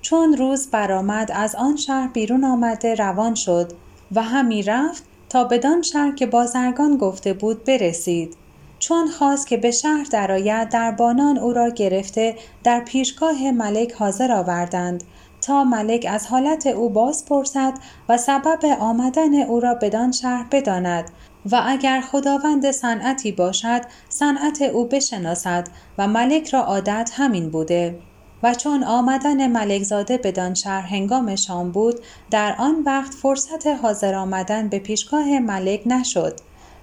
چون 0.01 0.37
روز 0.37 0.67
برآمد 0.67 1.31
از 1.33 1.55
آن 1.55 1.75
شهر 1.75 2.07
بیرون 2.07 2.43
آمده 2.43 2.95
روان 2.95 3.35
شد 3.35 3.73
و 4.11 4.23
همی 4.23 4.63
رفت 4.63 5.03
تا 5.29 5.43
بدان 5.43 5.81
شهر 5.81 6.15
که 6.15 6.25
بازرگان 6.25 6.97
گفته 6.97 7.33
بود 7.33 7.63
برسید. 7.63 8.40
چون 8.81 9.07
خواست 9.07 9.47
که 9.47 9.57
به 9.57 9.71
شهر 9.71 10.03
درآید 10.11 10.69
دربانان 10.69 11.37
او 11.37 11.53
را 11.53 11.69
گرفته 11.69 12.35
در 12.63 12.79
پیشگاه 12.79 13.51
ملک 13.51 13.93
حاضر 13.93 14.31
آوردند. 14.31 15.03
تا 15.41 15.63
ملک 15.63 16.05
از 16.09 16.27
حالت 16.27 16.67
او 16.67 16.89
باز 16.89 17.25
پرسد 17.25 17.73
و 18.09 18.17
سبب 18.17 18.65
آمدن 18.79 19.41
او 19.41 19.59
را 19.59 19.73
بدان 19.73 20.11
شهر 20.11 20.45
بداند 20.51 21.11
و 21.51 21.61
اگر 21.65 22.01
خداوند 22.01 22.71
صنعتی 22.71 23.31
باشد 23.31 23.81
صنعت 24.09 24.61
او 24.61 24.85
بشناسد 24.85 25.67
و 25.97 26.07
ملک 26.07 26.49
را 26.49 26.59
عادت 26.59 27.11
همین 27.13 27.49
بوده. 27.49 27.99
و 28.43 28.53
چون 28.53 28.83
آمدن 28.83 29.47
ملکزاده 29.47 30.17
بدان 30.17 30.53
شهر 30.53 30.87
هنگام 30.87 31.35
شام 31.35 31.71
بود 31.71 31.99
در 32.31 32.55
آن 32.57 32.83
وقت 32.85 33.13
فرصت 33.13 33.67
حاضر 33.67 34.15
آمدن 34.15 34.67
به 34.69 34.79
پیشگاه 34.79 35.39
ملک 35.39 35.81
نشد. 35.85 36.39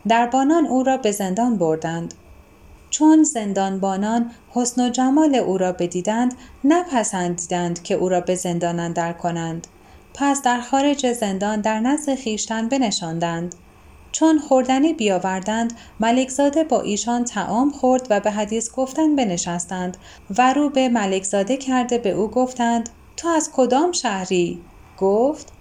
دربانان 0.09 0.67
او 0.67 0.83
را 0.83 0.97
به 0.97 1.13
زندان 1.13 1.57
بردند. 1.59 2.15
چون 2.91 3.23
زندانبانان 3.23 4.31
حسن 4.51 4.87
و 4.87 4.91
جمال 4.91 5.35
او 5.35 5.59
را 5.59 5.73
بدیدند 5.73 6.35
نپسندیدند 6.65 7.83
که 7.83 7.95
او 7.95 8.09
را 8.09 8.21
به 8.21 8.35
زندان 8.35 8.81
اندر 8.81 9.13
کنند. 9.13 9.67
پس 10.15 10.43
در 10.43 10.61
خارج 10.61 11.13
زندان 11.13 11.61
در 11.61 11.81
نزد 11.81 12.15
خویشتن 12.15 12.69
بنشاندند. 12.69 13.55
چون 14.13 14.39
خوردنی 14.39 14.93
بیاوردند 14.93 15.73
ملکزاده 16.01 16.65
با 16.65 16.81
ایشان 16.81 17.25
تعام 17.25 17.71
خورد 17.71 18.07
و 18.11 18.21
به 18.21 18.31
حدیث 18.31 18.71
گفتن 18.71 19.17
بنشستند 19.17 19.97
و 20.39 20.53
رو 20.53 20.71
به 20.71 20.89
ملکزاده 20.89 21.57
کرده 21.57 21.99
به 21.99 22.11
او 22.11 22.29
گفتند 22.29 22.89
تو 23.17 23.29
از 23.29 23.51
کدام 23.53 23.93
شهری؟ 23.93 24.61
گفت 24.99 25.53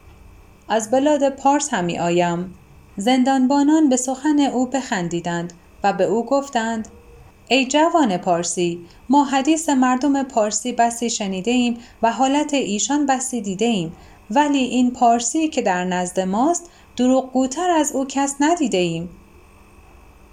از 0.69 0.91
بلاد 0.91 1.29
پارس 1.29 1.73
همی 1.73 1.99
آیم. 1.99 2.53
زندانبانان 2.97 3.89
به 3.89 3.97
سخن 3.97 4.39
او 4.39 4.65
بخندیدند 4.65 5.53
و 5.83 5.93
به 5.93 6.03
او 6.03 6.25
گفتند 6.25 6.87
ای 7.47 7.65
جوان 7.65 8.17
پارسی 8.17 8.79
ما 9.09 9.23
حدیث 9.23 9.69
مردم 9.69 10.23
پارسی 10.23 10.71
بسی 10.73 11.09
شنیده 11.09 11.51
ایم 11.51 11.77
و 12.01 12.11
حالت 12.11 12.53
ایشان 12.53 13.05
بسی 13.05 13.41
دیده 13.41 13.65
ایم 13.65 13.95
ولی 14.31 14.57
این 14.57 14.91
پارسی 14.91 15.47
که 15.47 15.61
در 15.61 15.85
نزد 15.85 16.19
ماست 16.19 16.69
دروغگوتر 16.95 17.69
از 17.69 17.91
او 17.91 18.05
کس 18.05 18.35
ندیده 18.39 18.77
ایم. 18.77 19.09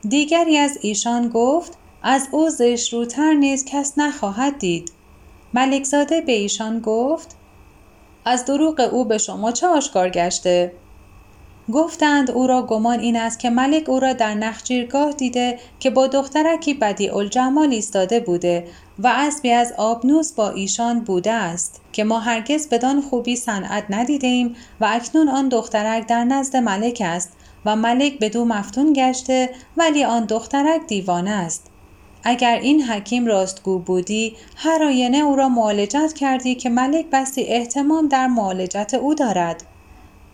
دیگری 0.09 0.59
از 0.59 0.79
ایشان 0.81 1.29
گفت 1.29 1.79
از 2.03 2.29
او 2.31 2.48
روتر 2.92 3.35
نیز 3.35 3.64
کس 3.64 3.92
نخواهد 3.96 4.59
دید. 4.59 4.92
ملکزاده 5.55 6.20
به 6.20 6.33
ایشان 6.33 6.81
گفت 6.81 7.37
از 8.24 8.44
دروغ 8.44 8.88
او 8.92 9.05
به 9.05 9.18
شما 9.18 9.53
چه 9.53 9.66
آشکار 9.66 10.09
گشته؟ 10.09 10.72
گفتند 11.72 12.31
او 12.31 12.46
را 12.46 12.62
گمان 12.62 13.00
این 13.00 13.16
است 13.16 13.38
که 13.38 13.50
ملک 13.50 13.88
او 13.88 14.00
را 14.00 14.12
در 14.12 14.35
نخجیرگاه 14.35 15.12
دیده 15.12 15.59
که 15.81 15.90
با 15.90 16.07
دخترکی 16.07 16.74
بدی 16.74 17.09
الجمال 17.09 17.70
ایستاده 17.70 18.20
بوده 18.20 18.66
و 18.98 19.12
اسبی 19.16 19.50
از 19.50 19.72
آبنوس 19.77 20.33
با 20.33 20.50
ایشان 20.50 21.00
بوده 21.00 21.33
است 21.33 21.81
که 21.92 22.05
ما 22.05 22.18
هرگز 22.18 22.68
بدان 22.68 23.00
خوبی 23.00 23.37
صنعت 23.37 23.85
ندیده 23.90 24.50
و 24.81 24.88
اکنون 24.90 25.29
آن 25.29 25.48
دخترک 25.48 26.07
در 26.07 26.24
نزد 26.24 26.57
ملک 26.57 27.03
است 27.05 27.33
و 27.64 27.77
ملک 27.77 28.18
بدو 28.18 28.44
مفتون 28.44 28.92
گشته 28.96 29.50
ولی 29.77 30.05
آن 30.05 30.24
دخترک 30.24 30.87
دیوانه 30.87 31.31
است. 31.31 31.70
اگر 32.24 32.59
این 32.59 32.83
حکیم 32.83 33.27
راستگو 33.27 33.79
بودی 33.79 34.37
هر 34.57 34.83
آینه 34.85 35.18
او 35.18 35.37
را 35.37 35.48
معالجت 35.48 36.12
کردی 36.12 36.55
که 36.55 36.70
ملک 36.70 37.07
بسی 37.12 37.42
احتمام 37.42 38.09
در 38.09 38.27
معالجت 38.27 38.94
او 38.94 39.14
دارد. 39.14 39.64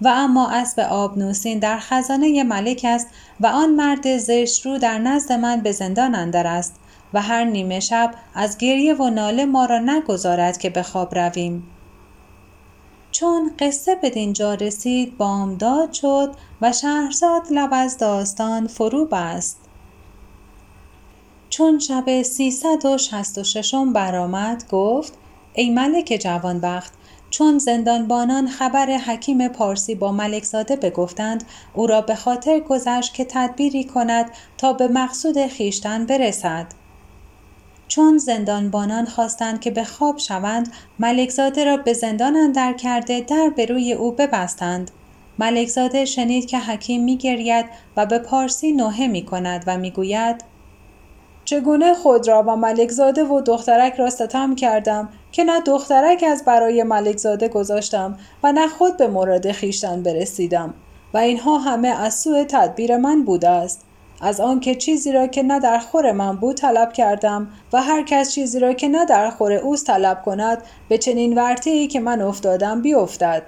و 0.03 0.09
اما 0.09 0.51
اسب 0.51 0.81
آبنوسین 0.81 1.59
در 1.59 1.79
خزانه 1.79 2.43
ملک 2.43 2.87
است 2.89 3.09
و 3.41 3.47
آن 3.47 3.71
مرد 3.71 4.19
زشت 4.19 4.67
رو 4.67 4.79
در 4.79 4.99
نزد 4.99 5.33
من 5.33 5.61
به 5.61 5.73
زندان 5.73 6.15
اندر 6.15 6.47
است 6.47 6.77
و 7.15 7.23
هر 7.23 7.45
نیمه 7.45 7.81
شب 7.81 8.15
از 8.35 8.59
گریه 8.59 8.95
و 8.95 9.11
ناله 9.11 9.45
ما 9.45 9.65
را 9.65 9.79
نگذارد 9.79 10.59
که 10.59 10.71
به 10.71 10.83
خواب 10.83 11.19
رویم. 11.19 11.63
چون 13.13 13.51
قصه 13.59 13.95
به 13.95 14.11
دینجا 14.11 14.55
رسید 14.55 15.17
بامداد 15.17 15.93
شد 15.93 16.35
و 16.61 16.73
شهرزاد 16.73 17.43
لب 17.51 17.71
از 17.73 17.99
داستان 17.99 18.67
فرو 18.67 19.07
بست. 19.07 19.59
چون 21.51 21.79
شب 21.79 22.23
سیصد 22.23 22.85
و 22.85 22.99
شست 22.99 23.39
و 23.39 23.45
ششم 23.45 23.93
برآمد 23.93 24.65
گفت 24.71 25.13
ای 25.55 25.71
ملک 25.71 26.19
جوانبخت 26.23 26.93
چون 27.31 27.59
زندانبانان 27.59 28.49
خبر 28.49 28.87
حکیم 28.87 29.49
پارسی 29.49 29.95
با 29.95 30.13
ملکزاده 30.13 30.77
بگفتند 30.77 31.45
او 31.75 31.87
را 31.87 32.01
به 32.01 32.15
خاطر 32.15 32.61
گذشت 32.61 33.15
که 33.15 33.25
تدبیری 33.25 33.85
کند 33.85 34.31
تا 34.59 34.73
به 34.73 34.89
مقصود 34.89 35.47
خیشتن 35.47 36.07
برسد. 36.07 36.67
چون 37.89 38.19
زندانبانان 38.19 39.05
خواستند 39.05 39.61
که 39.61 39.71
به 39.71 39.85
خواب 39.85 40.19
شوند 40.19 40.73
ملکزاده 40.99 41.65
را 41.65 41.77
به 41.77 41.93
زندان 41.93 42.37
اندر 42.37 42.73
کرده 42.73 43.21
در 43.21 43.53
به 43.57 43.67
روی 43.67 43.93
او 43.93 44.13
ببستند. 44.13 44.91
ملکزاده 45.39 46.05
شنید 46.05 46.47
که 46.47 46.59
حکیم 46.59 47.05
میگرید 47.05 47.67
و 47.97 48.07
به 48.07 48.19
پارسی 48.19 48.73
نوحه 48.73 49.07
می 49.07 49.25
کند 49.25 49.65
و 49.67 49.79
می‌گوید 49.79 50.50
چگونه 51.51 51.95
خود 51.95 52.29
را 52.29 52.43
و 52.43 52.57
ملکزاده 52.57 53.25
و 53.25 53.41
دخترک 53.41 53.95
را 53.95 54.11
ستم 54.11 54.55
کردم 54.55 55.09
که 55.33 55.45
نه 55.45 55.61
دخترک 55.61 56.25
از 56.29 56.45
برای 56.45 56.83
ملکزاده 56.83 57.49
گذاشتم 57.49 58.19
و 58.43 58.53
نه 58.53 58.69
خود 58.69 58.97
به 58.97 59.09
مورد 59.09 59.53
خیشتن 59.53 60.03
برسیدم 60.03 60.75
و 61.15 61.19
اینها 61.19 61.59
همه 61.59 61.89
از 61.89 62.15
سوء 62.15 62.45
تدبیر 62.45 62.97
من 62.97 63.25
بوده 63.25 63.49
است. 63.49 63.85
از 64.21 64.41
آنکه 64.41 64.75
چیزی 64.75 65.13
را 65.13 65.27
که 65.27 65.43
نه 65.43 65.61
در 65.61 65.79
خور 65.79 66.13
من 66.13 66.37
بود 66.37 66.57
طلب 66.57 66.93
کردم 66.93 67.49
و 67.73 67.83
هر 67.83 68.03
کس 68.03 68.35
چیزی 68.35 68.59
را 68.59 68.73
که 68.73 68.89
نه 68.89 69.05
در 69.05 69.31
خور 69.31 69.53
اوست 69.53 69.87
طلب 69.87 70.23
کند 70.23 70.63
به 70.89 70.99
چنین 70.99 71.39
ورطه 71.39 71.71
ای 71.71 71.87
که 71.87 72.01
من 72.01 72.23
افتادم 72.23 72.83
بیفتد. 72.83 73.43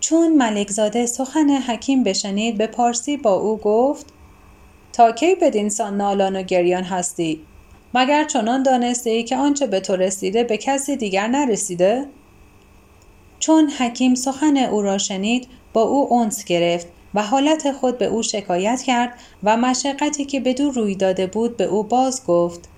چون 0.00 0.36
ملکزاده 0.36 1.06
سخن 1.06 1.50
حکیم 1.50 2.02
بشنید 2.02 2.58
به 2.58 2.66
پارسی 2.66 3.16
با 3.16 3.34
او 3.34 3.56
گفت 3.56 4.17
تا 4.92 5.12
کی 5.12 5.34
بدین 5.34 5.68
سان 5.68 5.96
نالان 5.96 6.36
و 6.36 6.42
گریان 6.42 6.84
هستی؟ 6.84 7.40
مگر 7.94 8.24
چنان 8.24 8.62
دانسته 8.62 9.10
ای 9.10 9.24
که 9.24 9.36
آنچه 9.36 9.66
به 9.66 9.80
تو 9.80 9.96
رسیده 9.96 10.44
به 10.44 10.56
کسی 10.56 10.96
دیگر 10.96 11.26
نرسیده؟ 11.26 12.06
چون 13.38 13.70
حکیم 13.70 14.14
سخن 14.14 14.56
او 14.56 14.82
را 14.82 14.98
شنید 14.98 15.48
با 15.72 15.82
او 15.82 16.12
اونس 16.12 16.44
گرفت 16.44 16.86
و 17.14 17.22
حالت 17.22 17.72
خود 17.72 17.98
به 17.98 18.06
او 18.06 18.22
شکایت 18.22 18.82
کرد 18.82 19.12
و 19.42 19.56
مشقتی 19.56 20.24
که 20.24 20.40
به 20.40 20.54
دو 20.54 20.70
روی 20.70 20.94
داده 20.94 21.26
بود 21.26 21.56
به 21.56 21.64
او 21.64 21.82
باز 21.82 22.26
گفت 22.26 22.68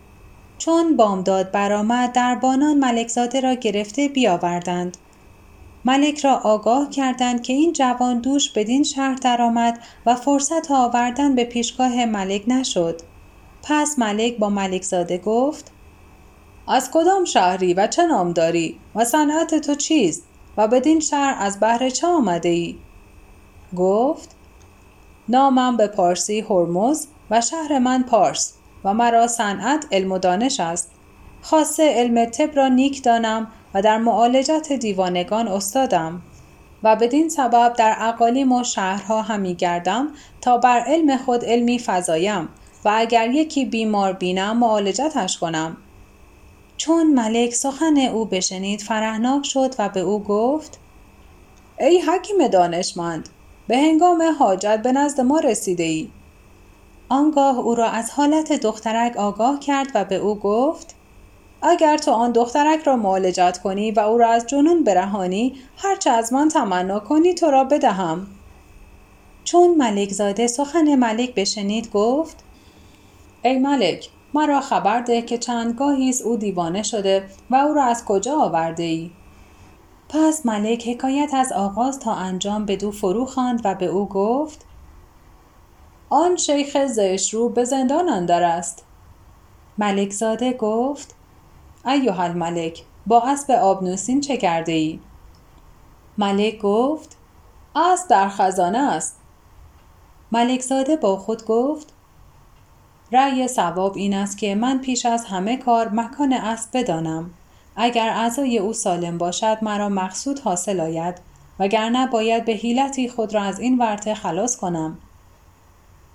چون 0.59 0.97
بامداد 0.97 1.51
برآمد 1.51 2.13
دربانان 2.13 2.79
ملکزاده 2.79 3.41
را 3.41 3.55
گرفته 3.55 4.09
بیاوردند. 4.09 4.97
ملک 5.85 6.19
را 6.19 6.35
آگاه 6.35 6.91
کردند 6.91 7.43
که 7.43 7.53
این 7.53 7.73
جوان 7.73 8.19
دوش 8.19 8.51
بدین 8.51 8.83
شهر 8.83 9.15
درآمد 9.15 9.83
و 10.07 10.15
فرصت 10.15 10.71
آوردن 10.71 11.35
به 11.35 11.45
پیشگاه 11.45 12.05
ملک 12.05 12.45
نشد. 12.47 13.01
پس 13.63 13.99
ملک 13.99 14.37
با 14.37 14.49
ملکزاده 14.49 15.19
گفت 15.19 15.73
از 16.69 16.91
کدام 16.91 17.25
شهری 17.25 17.75
و 17.75 17.87
چه 17.87 18.07
نام 18.07 18.33
داری 18.33 18.79
و 18.95 19.05
صنعت 19.05 19.55
تو 19.55 19.75
چیست 19.75 20.23
و 20.57 20.69
بدین 20.69 21.01
شهر 21.01 21.37
از 21.39 21.61
بهر 21.61 21.91
چه 21.91 22.07
آمده 22.07 22.49
ای؟ 22.49 22.77
گفت 23.77 24.37
نامم 25.29 25.77
به 25.77 25.87
پارسی 25.87 26.41
هرمز 26.41 27.07
و 27.31 27.41
شهر 27.41 27.79
من 27.79 28.03
پارس 28.03 28.55
و 28.85 28.95
مرا 28.95 29.27
صنعت 29.27 29.87
علم 29.93 30.13
و 30.13 30.19
دانش 30.19 30.61
است. 30.61 30.91
خاصه 31.43 31.93
علم 31.95 32.25
طب 32.25 32.57
را 32.57 32.69
نیک 32.69 33.03
دانم 33.03 33.47
و 33.75 33.83
در 33.83 33.99
معالجت 33.99 34.73
دیوانگان 34.73 35.49
استادم 35.49 36.23
و 36.83 36.97
بدین 36.97 37.29
سبب 37.29 37.75
در 37.77 37.97
اقالیم 37.99 38.53
و 38.53 38.65
شهرها 38.65 39.23
همی 39.23 39.55
گردم 39.55 40.09
تا 40.41 40.59
بر 40.59 40.81
علم 40.81 41.17
خود 41.17 41.45
علمی 41.45 41.79
فضایم 41.79 42.49
و 42.85 42.93
اگر 42.95 43.31
یکی 43.31 43.65
بیمار 43.65 44.13
بینم 44.13 44.59
معالجتش 44.59 45.39
کنم. 45.39 45.77
چون 46.77 47.15
ملک 47.15 47.55
سخن 47.55 47.97
او 47.97 48.25
بشنید 48.25 48.81
فرهناک 48.81 49.47
شد 49.47 49.75
و 49.79 49.89
به 49.89 50.01
او 50.01 50.23
گفت 50.23 50.79
ای 51.81 52.01
حکیم 52.01 52.49
دانشمند 52.49 53.29
به 53.69 53.77
هنگام 53.79 54.23
حاجت 54.39 54.83
به 54.83 54.93
نزد 54.93 55.21
ما 55.21 55.39
رسیده 55.39 55.83
ای 55.83 56.09
آنگاه 57.09 57.59
او 57.59 57.75
را 57.75 57.91
از 57.91 58.11
حالت 58.11 58.53
دخترک 58.53 59.17
آگاه 59.17 59.61
کرد 59.61 59.89
و 59.95 60.05
به 60.05 60.17
او 60.17 60.35
گفت 60.35 60.95
اگر 61.63 61.99
تو 61.99 62.11
آن 62.11 62.33
دخترک 62.33 62.83
را 62.83 62.97
معالجت 62.97 63.59
کنی 63.59 63.91
و 63.91 64.01
او 64.01 64.19
را 64.19 64.29
از 64.29 64.47
جنون 64.47 64.85
برهانی 64.85 65.55
هرچه 65.77 66.11
از 66.11 66.33
من 66.33 66.49
تمنا 66.49 67.01
کنی 67.01 67.35
تو 67.35 67.51
را 67.51 67.65
بدهم. 67.65 68.27
چون 69.45 69.75
ملک 69.75 70.13
زاده 70.13 70.47
سخن 70.47 70.95
ملک 70.95 71.35
بشنید 71.35 71.91
گفت 71.91 72.45
ای 73.43 73.59
ملک 73.59 74.09
مرا 74.35 74.61
خبر 74.61 75.01
ده 75.01 75.23
که 75.23 75.39
چندگاهی 75.39 76.09
است 76.09 76.23
او 76.23 76.37
دیوانه 76.37 76.83
شده 76.83 77.25
و 77.51 77.57
او 77.57 77.75
را 77.75 77.85
از 77.85 78.05
کجا 78.05 78.41
آورده 78.41 78.83
ای؟ 78.83 79.11
پس 80.09 80.47
ملک 80.47 80.89
حکایت 80.89 81.35
از 81.35 81.53
آغاز 81.53 81.99
تا 81.99 82.15
انجام 82.15 82.67
به 82.67 82.77
دو 82.77 82.91
فرو 82.91 83.27
خواند 83.27 83.61
و 83.65 83.75
به 83.75 83.87
او 83.87 84.09
گفت 84.09 84.67
آن 86.11 86.37
شیخ 86.37 86.87
زشت 86.87 87.35
رو 87.35 87.49
به 87.49 87.65
زندان 87.65 88.09
اندر 88.09 88.43
است 88.43 88.85
ملک 89.79 90.13
زاده 90.13 90.53
گفت 90.53 91.15
ایها 91.87 92.23
الملک 92.23 92.83
با 93.07 93.23
اسب 93.23 93.51
آبنوسین 93.51 94.21
چه 94.21 94.37
کرده 94.37 94.73
ای؟ 94.73 95.01
ملک 96.19 96.59
گفت 96.59 97.17
اسب 97.77 98.09
در 98.09 98.29
خزانه 98.29 98.79
است. 98.79 99.17
ملک 100.33 100.61
زاده 100.61 100.97
با 100.97 101.17
خود 101.17 101.45
گفت 101.45 101.93
رأی 103.13 103.49
صواب 103.49 103.97
این 103.97 104.15
است 104.15 104.39
که 104.39 104.55
من 104.55 104.79
پیش 104.79 105.07
از 105.07 105.25
همه 105.25 105.57
کار 105.57 105.89
مکان 105.89 106.33
اسب 106.33 106.71
بدانم. 106.75 107.31
اگر 107.77 108.09
اعضای 108.09 108.59
او 108.59 108.73
سالم 108.73 109.19
باشد 109.19 109.59
مرا 109.63 109.89
مقصود 109.89 110.41
حاصل 110.41 110.81
آید 110.81 111.15
وگرنه 111.59 112.07
باید 112.07 112.45
به 112.45 112.53
حیلتی 112.53 113.09
خود 113.09 113.35
را 113.35 113.43
از 113.43 113.61
این 113.61 113.79
ورطه 113.79 114.15
خلاص 114.15 114.57
کنم. 114.57 114.99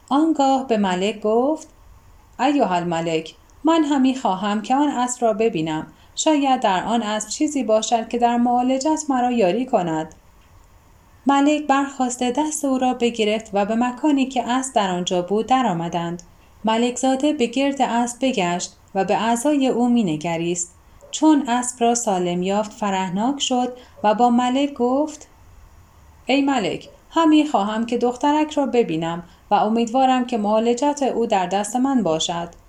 آنگاه 0.09 0.67
به 0.67 0.77
ملک 0.77 1.21
گفت 1.21 1.67
ایها 2.39 2.75
الملک 2.75 3.35
من 3.65 3.83
همی 3.83 4.15
خواهم 4.15 4.61
که 4.61 4.75
آن 4.75 4.87
اسب 4.87 5.25
را 5.25 5.33
ببینم. 5.33 5.87
شاید 6.15 6.59
در 6.59 6.83
آن 6.83 7.03
اسب 7.03 7.29
چیزی 7.29 7.63
باشد 7.63 8.07
که 8.07 8.17
در 8.17 8.37
معالجت 8.37 9.03
مرا 9.09 9.31
یاری 9.31 9.65
کند. 9.65 10.15
ملک 11.27 11.67
برخواسته 11.67 12.31
دست 12.31 12.65
او 12.65 12.77
را 12.77 12.93
بگرفت 12.93 13.49
و 13.53 13.65
به 13.65 13.75
مکانی 13.75 14.25
که 14.25 14.49
اسب 14.49 14.73
در 14.73 14.91
آنجا 14.91 15.21
بود 15.21 15.45
درآمدند. 15.45 16.23
ملک 16.65 16.97
زاده 16.97 17.33
به 17.33 17.45
گرد 17.45 17.81
اسب 17.81 18.17
بگشت 18.21 18.73
و 18.95 19.03
به 19.03 19.17
اعضای 19.17 19.67
او 19.67 19.89
مینگریست. 19.89 20.75
چون 21.11 21.49
اسب 21.49 21.83
را 21.83 21.95
سالم 21.95 22.43
یافت 22.43 22.73
فرهناک 22.73 23.39
شد 23.39 23.77
و 24.03 24.13
با 24.13 24.29
ملک 24.29 24.73
گفت 24.73 25.27
ای 26.25 26.41
ملک 26.41 26.89
همی 27.11 27.47
خواهم 27.47 27.85
که 27.85 27.97
دخترک 27.97 28.53
را 28.53 28.65
ببینم 28.65 29.23
و 29.51 29.55
امیدوارم 29.55 30.25
که 30.25 30.37
معالجت 30.37 31.03
او 31.15 31.25
در 31.25 31.45
دست 31.45 31.75
من 31.75 32.03
باشد. 32.03 32.64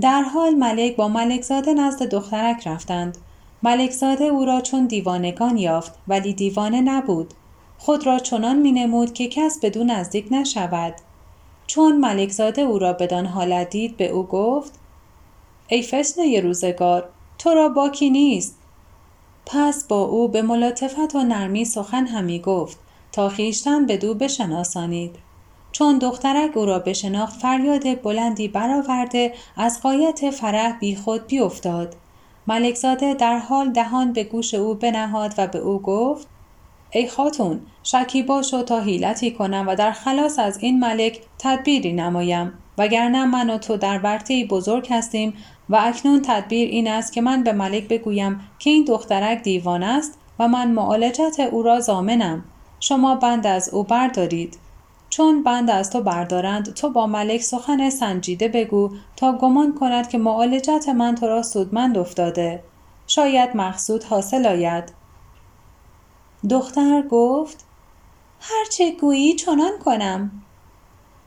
در 0.00 0.22
حال 0.22 0.54
ملک 0.54 0.96
با 0.96 1.08
ملکزاده 1.08 1.74
نزد 1.74 2.02
دخترک 2.02 2.66
رفتند. 2.66 3.18
ملکزاده 3.62 4.24
او 4.24 4.44
را 4.44 4.60
چون 4.60 4.86
دیوانگان 4.86 5.56
یافت 5.56 5.92
ولی 6.08 6.32
دیوانه 6.32 6.80
نبود. 6.80 7.34
خود 7.78 8.06
را 8.06 8.18
چنان 8.18 8.58
می 8.58 8.72
نمود 8.72 9.14
که 9.14 9.28
کس 9.28 9.58
بدون 9.62 9.90
نزدیک 9.90 10.26
نشود. 10.30 10.94
چون 11.66 11.98
ملکزاده 11.98 12.62
او 12.62 12.78
را 12.78 12.92
بدان 12.92 13.26
حالت 13.26 13.70
دید 13.70 13.96
به 13.96 14.08
او 14.08 14.22
گفت 14.26 14.72
ای 15.68 15.82
فسنه 15.82 16.40
روزگار 16.40 17.08
تو 17.38 17.50
را 17.50 17.68
باکی 17.68 18.10
نیست. 18.10 18.58
پس 19.46 19.84
با 19.84 20.02
او 20.02 20.28
به 20.28 20.42
ملاطفت 20.42 21.14
و 21.14 21.22
نرمی 21.22 21.64
سخن 21.64 22.06
همی 22.06 22.38
گفت 22.38 22.78
تا 23.12 23.28
خویشتن 23.28 23.86
بدو 23.86 24.14
بشناسانید. 24.14 25.16
چون 25.72 25.98
دخترک 25.98 26.56
او 26.56 26.66
را 26.66 26.78
بشناخت 26.78 27.40
فریاد 27.40 28.02
بلندی 28.02 28.48
برآورده 28.48 29.34
از 29.56 29.80
قایت 29.82 30.30
فرح 30.30 30.78
بیخود 30.78 31.26
بیافتاد. 31.26 31.96
ملکزاده 32.46 33.14
در 33.14 33.38
حال 33.38 33.70
دهان 33.70 34.12
به 34.12 34.24
گوش 34.24 34.54
او 34.54 34.74
بنهاد 34.74 35.34
و 35.38 35.46
به 35.46 35.58
او 35.58 35.82
گفت 35.82 36.28
ای 36.90 37.08
خاتون 37.08 37.60
شکیبا 37.82 38.42
شو 38.42 38.62
تا 38.62 38.80
حیلتی 38.80 39.30
کنم 39.30 39.64
و 39.68 39.74
در 39.74 39.92
خلاص 39.92 40.38
از 40.38 40.58
این 40.58 40.80
ملک 40.80 41.20
تدبیری 41.38 41.92
نمایم. 41.92 42.52
وگرنه 42.78 43.24
من 43.24 43.50
و 43.50 43.58
تو 43.58 43.76
در 43.76 43.98
ورطه 43.98 44.44
بزرگ 44.44 44.86
هستیم 44.90 45.34
و 45.68 45.78
اکنون 45.80 46.22
تدبیر 46.22 46.68
این 46.68 46.88
است 46.88 47.12
که 47.12 47.20
من 47.20 47.42
به 47.42 47.52
ملک 47.52 47.88
بگویم 47.88 48.40
که 48.58 48.70
این 48.70 48.84
دخترک 48.84 49.42
دیوان 49.42 49.82
است 49.82 50.18
و 50.38 50.48
من 50.48 50.70
معالجت 50.70 51.40
او 51.52 51.62
را 51.62 51.80
زامنم 51.80 52.44
شما 52.80 53.14
بند 53.14 53.46
از 53.46 53.68
او 53.74 53.82
بردارید. 53.82 54.58
چون 55.10 55.42
بند 55.42 55.70
از 55.70 55.90
تو 55.90 56.00
بردارند 56.00 56.74
تو 56.74 56.90
با 56.90 57.06
ملک 57.06 57.42
سخن 57.42 57.90
سنجیده 57.90 58.48
بگو 58.48 58.90
تا 59.16 59.32
گمان 59.32 59.74
کند 59.74 60.08
که 60.08 60.18
معالجت 60.18 60.88
من 60.88 61.14
تو 61.14 61.26
را 61.26 61.42
سودمند 61.42 61.98
افتاده. 61.98 62.62
شاید 63.06 63.56
مقصود 63.56 64.04
حاصل 64.04 64.46
آید. 64.46 64.92
دختر 66.50 67.02
گفت 67.10 67.64
هرچه 68.40 68.92
گویی 69.00 69.34
چنان 69.34 69.78
کنم. 69.84 70.30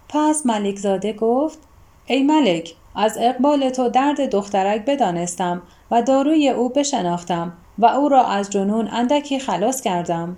پس 0.09 0.45
ملک 0.45 0.77
زاده 0.77 1.13
گفت 1.13 1.59
ای 2.05 2.23
ملک 2.23 2.75
از 2.95 3.17
اقبال 3.21 3.69
تو 3.69 3.89
درد 3.89 4.29
دخترک 4.31 4.85
بدانستم 4.85 5.61
و 5.91 6.01
داروی 6.01 6.49
او 6.49 6.69
بشناختم 6.69 7.53
و 7.79 7.85
او 7.85 8.09
را 8.09 8.25
از 8.25 8.49
جنون 8.49 8.87
اندکی 8.87 9.39
خلاص 9.39 9.81
کردم. 9.81 10.37